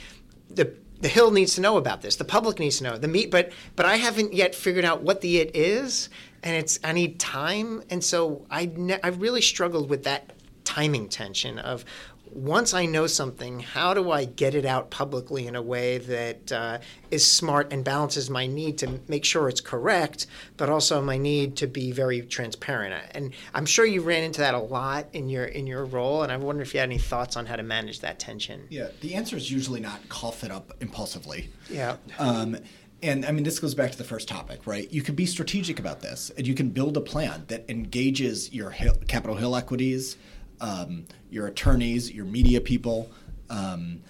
[0.49, 2.17] the the Hill needs to know about this.
[2.17, 5.21] The public needs to know the meat, but but I haven't yet figured out what
[5.21, 6.09] the it is,
[6.43, 10.33] and it's I need time, and so I ne- I really struggled with that
[10.65, 11.83] timing tension of
[12.31, 16.51] once I know something, how do I get it out publicly in a way that
[16.51, 16.79] uh,
[17.11, 20.27] is smart and balances my need to make sure it's correct,
[20.57, 23.03] but also my need to be very transparent?
[23.11, 26.31] And I'm sure you ran into that a lot in your in your role, and
[26.31, 28.67] I wonder if you had any thoughts on how to manage that tension.
[28.69, 31.49] Yeah, the answer is usually not cough it up impulsively.
[31.69, 31.97] Yeah.
[32.17, 32.57] Um,
[33.01, 34.91] and I mean, this goes back to the first topic, right?
[34.91, 38.71] You can be strategic about this, and you can build a plan that engages your
[38.71, 40.17] Hill, Capitol Hill equities
[40.61, 43.11] um, your attorneys, your media people,
[43.49, 44.01] um,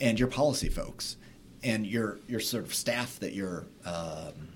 [0.00, 1.16] and your policy folks,
[1.62, 4.48] and your your sort of staff that you're um,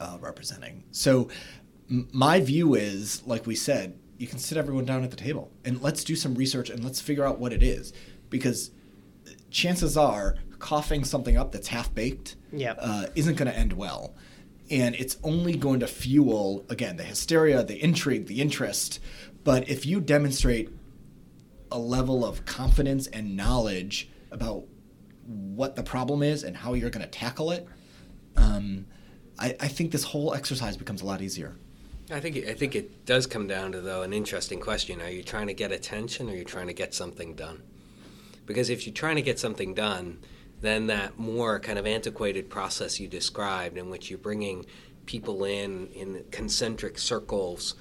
[0.00, 0.82] uh, representing.
[0.90, 1.28] So,
[1.90, 5.50] m- my view is, like we said, you can sit everyone down at the table
[5.64, 7.92] and let's do some research and let's figure out what it is,
[8.30, 8.70] because
[9.50, 12.78] chances are coughing something up that's half baked yep.
[12.80, 14.14] uh, isn't going to end well.
[14.70, 18.98] And it's only going to fuel, again, the hysteria, the intrigue, the interest,
[19.44, 20.70] but if you demonstrate
[21.70, 24.64] a level of confidence and knowledge about
[25.26, 27.66] what the problem is and how you're going to tackle it,
[28.36, 28.86] um,
[29.38, 31.56] I, I, think this whole exercise becomes a lot easier.
[32.10, 35.22] I think I think it does come down to though an interesting question: Are you
[35.22, 37.62] trying to get attention, or are you trying to get something done?
[38.46, 40.18] Because if you're trying to get something done,
[40.60, 44.66] then that more kind of antiquated process you described, in which you're bringing
[45.06, 47.74] people in in concentric circles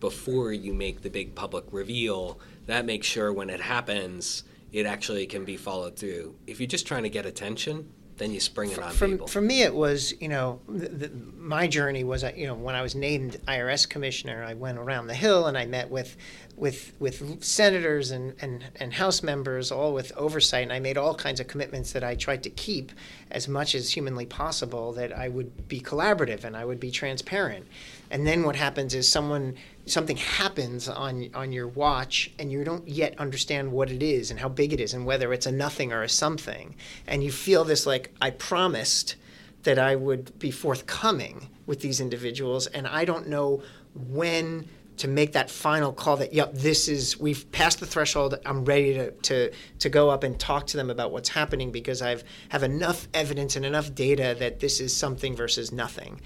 [0.00, 5.26] before you make the big public reveal, that makes sure when it happens, it actually
[5.26, 6.36] can be followed through.
[6.46, 7.88] If you're just trying to get attention,
[8.18, 9.26] then you spring it on for, people.
[9.28, 12.74] For me, it was you know the, the, my journey was uh, you know when
[12.74, 16.16] I was named IRS commissioner, I went around the hill and I met with
[16.56, 21.14] with with senators and, and, and House members, all with oversight, and I made all
[21.14, 22.92] kinds of commitments that I tried to keep
[23.30, 24.92] as much as humanly possible.
[24.92, 27.66] That I would be collaborative and I would be transparent.
[28.10, 29.56] And then what happens is someone
[29.90, 34.40] something happens on on your watch and you don't yet understand what it is and
[34.40, 36.74] how big it is and whether it's a nothing or a something
[37.06, 39.16] and you feel this like I promised
[39.62, 43.62] that I would be forthcoming with these individuals and I don't know
[43.94, 44.68] when
[44.98, 48.38] to make that final call that yep this is we've passed the threshold.
[48.44, 52.02] I'm ready to, to to go up and talk to them about what's happening because
[52.02, 56.20] i've have enough evidence and enough data that this is something versus nothing.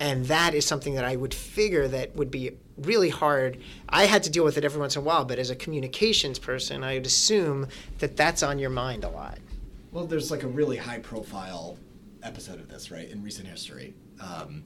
[0.00, 3.58] And that is something that i would figure that would be really hard.
[3.88, 6.38] I had to deal with it every once in a while but as a communications
[6.38, 7.68] person i would assume
[7.98, 9.38] that that's on your mind a lot.
[9.90, 11.78] Well there's like a really high profile
[12.22, 13.94] episode of this right in recent history.
[14.20, 14.64] Um,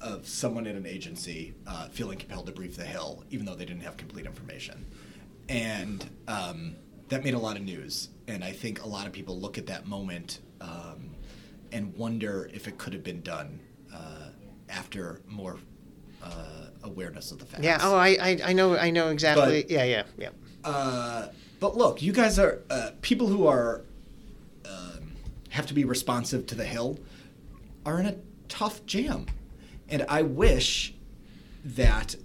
[0.00, 3.64] of someone in an agency uh, feeling compelled to brief the Hill, even though they
[3.64, 4.84] didn't have complete information.
[5.48, 6.76] And um,
[7.08, 8.08] that made a lot of news.
[8.28, 11.10] And I think a lot of people look at that moment um,
[11.72, 13.60] and wonder if it could have been done
[13.94, 14.28] uh,
[14.68, 15.58] after more
[16.22, 17.64] uh, awareness of the facts.
[17.64, 17.78] Yeah.
[17.80, 18.76] Oh, I, I, I know.
[18.76, 19.62] I know exactly.
[19.62, 19.84] But, yeah.
[19.84, 20.02] Yeah.
[20.18, 20.30] Yeah.
[20.64, 21.28] Uh,
[21.60, 23.82] but look, you guys are uh, people who are
[24.64, 25.12] um,
[25.50, 26.98] have to be responsive to the Hill
[27.84, 28.16] are in a
[28.48, 29.26] tough jam
[29.88, 30.94] and I wish
[31.64, 32.16] that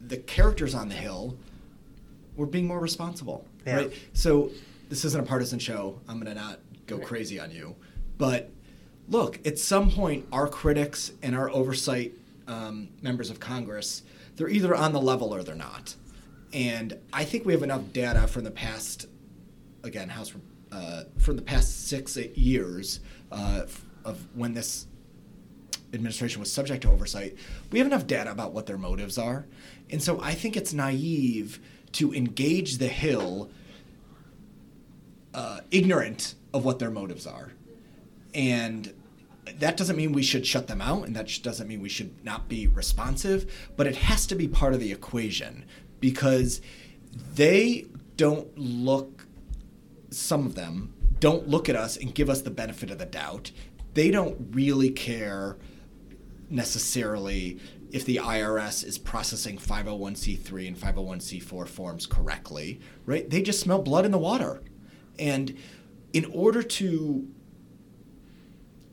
[0.00, 1.36] the characters on the hill
[2.36, 3.46] were being more responsible.
[3.66, 3.76] Yeah.
[3.76, 3.92] Right.
[4.12, 4.50] So
[4.88, 6.00] this isn't a partisan show.
[6.08, 7.06] I'm gonna not go right.
[7.06, 7.76] crazy on you,
[8.16, 8.50] but
[9.08, 12.14] look, at some point, our critics and our oversight
[12.46, 14.02] um, members of Congress,
[14.36, 15.94] they're either on the level or they're not.
[16.52, 19.06] And I think we have enough data from the past,
[19.84, 20.32] again, House
[20.72, 23.64] uh, from the past six years uh,
[24.04, 24.86] of when this
[25.92, 27.36] administration was subject to oversight,
[27.70, 29.46] we have enough data about what their motives are.
[29.90, 31.60] And so I think it's naive
[31.92, 33.50] to engage the Hill
[35.34, 37.52] uh, ignorant of what their motives are.
[38.34, 38.92] And
[39.58, 42.48] that doesn't mean we should shut them out, and that doesn't mean we should not
[42.48, 45.64] be responsive, but it has to be part of the equation
[46.00, 46.60] because
[47.34, 47.86] they
[48.16, 49.26] don't look,
[50.10, 53.50] some of them don't look at us and give us the benefit of the doubt.
[53.94, 55.56] They don't really care
[56.50, 57.58] necessarily
[57.90, 63.28] if the IRS is processing 501c3 and 501c4 forms correctly, right?
[63.28, 64.62] They just smell blood in the water.
[65.18, 65.56] And
[66.12, 67.28] in order to,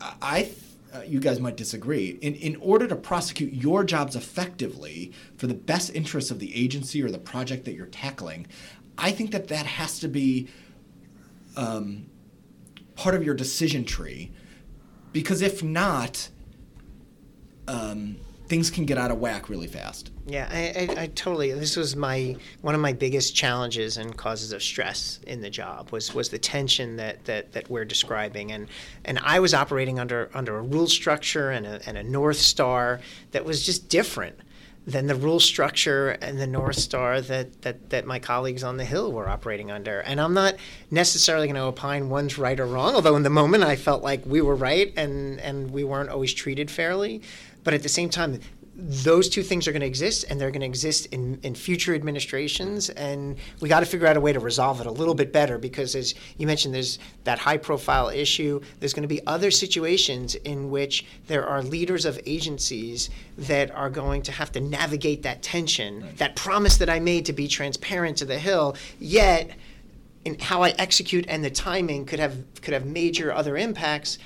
[0.01, 0.51] I,
[0.93, 5.53] uh, you guys might disagree, in, in order to prosecute your jobs effectively for the
[5.53, 8.47] best interests of the agency or the project that you're tackling,
[8.97, 10.47] I think that that has to be
[11.57, 12.05] um,
[12.95, 14.31] part of your decision tree.
[15.11, 16.29] Because if not,
[17.67, 20.11] um, things can get out of whack really fast.
[20.27, 21.51] Yeah, I, I, I, totally.
[21.51, 25.91] This was my one of my biggest challenges and causes of stress in the job
[25.91, 28.67] was was the tension that that, that we're describing, and
[29.03, 33.01] and I was operating under under a rule structure and a, and a north star
[33.31, 34.39] that was just different
[34.87, 38.85] than the rule structure and the north star that, that that my colleagues on the
[38.85, 40.53] hill were operating under and i'm not
[40.91, 44.23] necessarily going to opine one's right or wrong although in the moment i felt like
[44.27, 47.19] we were right and and we weren't always treated fairly
[47.65, 48.39] but at the same time,
[48.77, 51.95] those two things are going to exist and they're going to exist in, in future
[51.95, 55.31] administrations and we got to figure out a way to resolve it a little bit
[55.31, 59.49] better because as you mentioned there's that high profile issue there's going to be other
[59.49, 65.23] situations in which there are leaders of agencies that are going to have to navigate
[65.23, 66.17] that tension right.
[66.17, 69.51] that promise that i made to be transparent to the hill yet
[70.25, 74.17] in how i execute and the timing could have could have major other impacts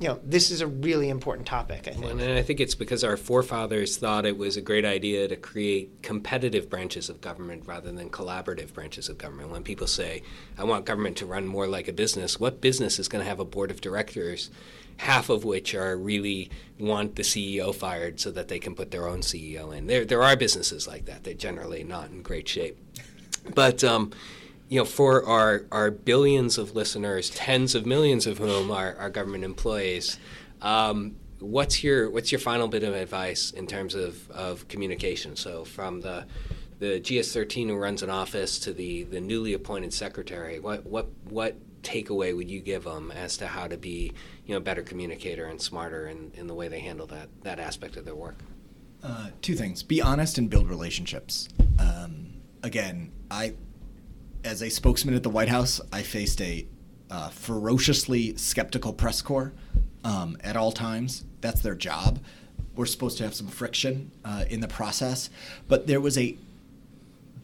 [0.00, 2.20] you know, this is a really important topic, I think.
[2.20, 6.02] And I think it's because our forefathers thought it was a great idea to create
[6.02, 9.50] competitive branches of government rather than collaborative branches of government.
[9.50, 10.22] When people say,
[10.58, 13.38] I want government to run more like a business, what business is going to have
[13.38, 14.50] a board of directors,
[14.96, 19.06] half of which are really want the CEO fired so that they can put their
[19.06, 19.86] own CEO in?
[19.86, 21.22] There, there are businesses like that.
[21.22, 22.76] They're generally not in great shape.
[23.54, 24.10] But, um,
[24.72, 29.10] you know, for our, our billions of listeners, tens of millions of whom are, are
[29.10, 30.18] government employees,
[30.62, 35.36] um, what's your what's your final bit of advice in terms of, of communication?
[35.36, 36.24] So from the
[36.78, 41.54] the GS13 who runs an office to the, the newly appointed secretary, what what what
[41.82, 44.14] takeaway would you give them as to how to be
[44.46, 47.98] you know better communicator and smarter in, in the way they handle that that aspect
[47.98, 48.38] of their work?
[49.02, 51.50] Uh, two things: be honest and build relationships.
[51.78, 53.52] Um, again, I
[54.44, 56.66] as a spokesman at the White House, I faced a
[57.10, 59.52] uh, ferociously skeptical press corps
[60.04, 61.24] um, at all times.
[61.40, 62.20] That's their job.
[62.74, 65.30] We're supposed to have some friction uh, in the process,
[65.68, 66.36] but there was a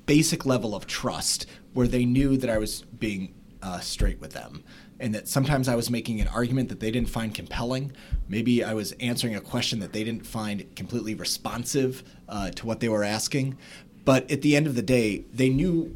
[0.07, 4.65] basic level of trust where they knew that I was being uh, straight with them.
[5.01, 7.93] And that sometimes I was making an argument that they didn't find compelling.
[8.27, 12.81] Maybe I was answering a question that they didn't find completely responsive uh, to what
[12.81, 13.57] they were asking.
[14.05, 15.95] But at the end of the day, they knew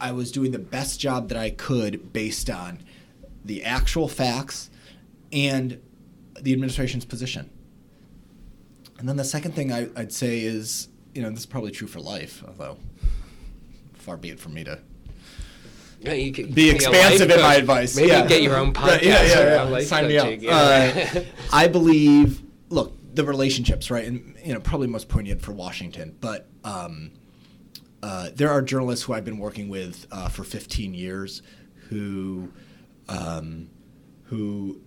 [0.00, 2.82] I was doing the best job that I could based on
[3.44, 4.70] the actual facts
[5.32, 5.80] and
[6.40, 7.50] the administration's position.
[8.98, 11.88] And then the second thing I, would say is you know, this is probably true
[11.88, 12.76] for life, although
[13.94, 14.78] far be it from me to
[16.00, 17.96] Yeah, you could be expansive in my advice.
[17.96, 18.26] Maybe yeah.
[18.26, 19.80] get your own podcast yeah, yeah, yeah.
[19.80, 20.28] Sign me up.
[20.46, 21.20] Uh,
[21.52, 22.42] I believe.
[22.68, 26.48] Look, the relationships, right, and you know, probably most poignant for Washington, but.
[26.64, 27.12] Um,
[28.06, 31.42] uh, there are journalists who I've been working with uh, for 15 years,
[31.88, 32.52] who,
[33.08, 33.68] um,
[34.26, 34.80] who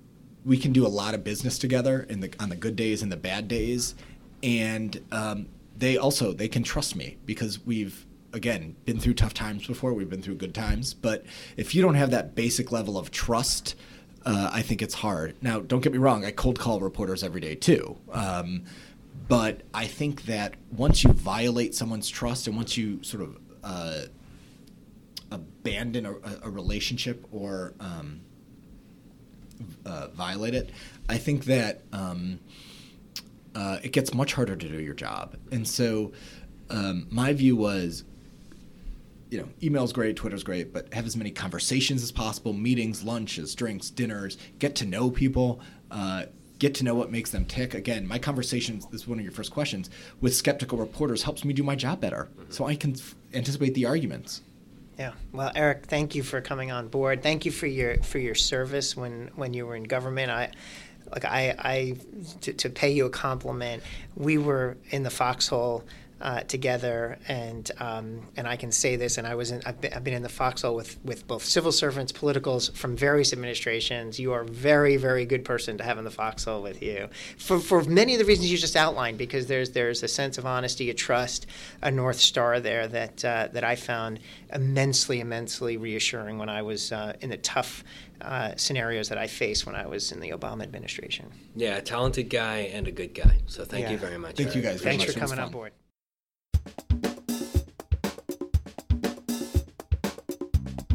[0.45, 3.11] we can do a lot of business together in the on the good days and
[3.11, 3.93] the bad days,
[4.41, 5.47] and um,
[5.77, 9.93] they also they can trust me because we've again been through tough times before.
[9.93, 11.25] We've been through good times, but
[11.57, 13.75] if you don't have that basic level of trust.
[14.25, 15.35] Uh, I think it's hard.
[15.41, 16.25] Now, don't get me wrong.
[16.25, 17.97] I cold call reporters every day too.
[18.11, 18.65] Um,
[19.29, 24.01] but I think that once you violate someone's trust and once you sort of uh,
[25.31, 28.21] abandon a, a, relationship or um,
[29.85, 30.71] uh, violate it,
[31.07, 32.39] I think that um,
[33.53, 35.37] uh, it gets much harder to do your job.
[35.51, 36.11] And so
[36.71, 38.03] um, my view was
[39.29, 43.53] you know, email's great, Twitter's great, but have as many conversations as possible, meetings, lunches,
[43.53, 45.61] drinks, dinners, get to know people,
[45.91, 46.23] uh,
[46.59, 47.73] get to know what makes them tick.
[47.73, 49.89] Again, my conversations, this is one of your first questions,
[50.21, 52.29] with skeptical reporters helps me do my job better.
[52.37, 52.51] Mm-hmm.
[52.51, 54.41] So I can f- anticipate the arguments.
[54.97, 55.13] Yeah.
[55.31, 57.23] Well, Eric, thank you for coming on board.
[57.23, 60.29] Thank you for your for your service when when you were in government.
[60.29, 60.51] I
[61.09, 61.95] like I, I
[62.41, 63.81] to, to pay you a compliment.
[64.15, 65.85] We were in the foxhole
[66.21, 69.93] uh, together, and um, and I can say this, and I was in, I've been,
[69.93, 74.19] I've been in the foxhole with with both civil servants, politicals from various administrations.
[74.19, 77.07] You are a very very good person to have in the foxhole with you
[77.37, 80.45] for for many of the reasons you just outlined, because there's there's a sense of
[80.45, 81.45] honesty, a trust,
[81.81, 84.19] a north star there that uh, that I found
[84.53, 87.83] immensely immensely reassuring when I was uh, in the tough.
[88.21, 91.31] Uh, scenarios that I faced when I was in the Obama administration.
[91.55, 93.37] Yeah, a talented guy and a good guy.
[93.47, 93.91] So thank Yeah.
[93.91, 94.35] you very much.
[94.35, 95.13] Thank you guys very Thanks much.
[95.13, 95.71] for It was coming on board.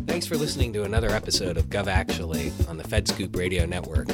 [0.06, 4.08] Thanks for listening to another episode of Gov Actually on the FedScoop Radio Network.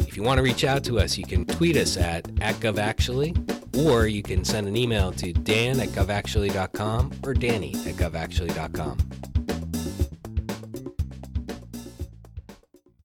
[0.00, 3.34] If you want to reach out to us, you can tweet us at, at GovActually,
[3.84, 8.98] or you can send an email to dan at govactually.com or danny at govactually.com.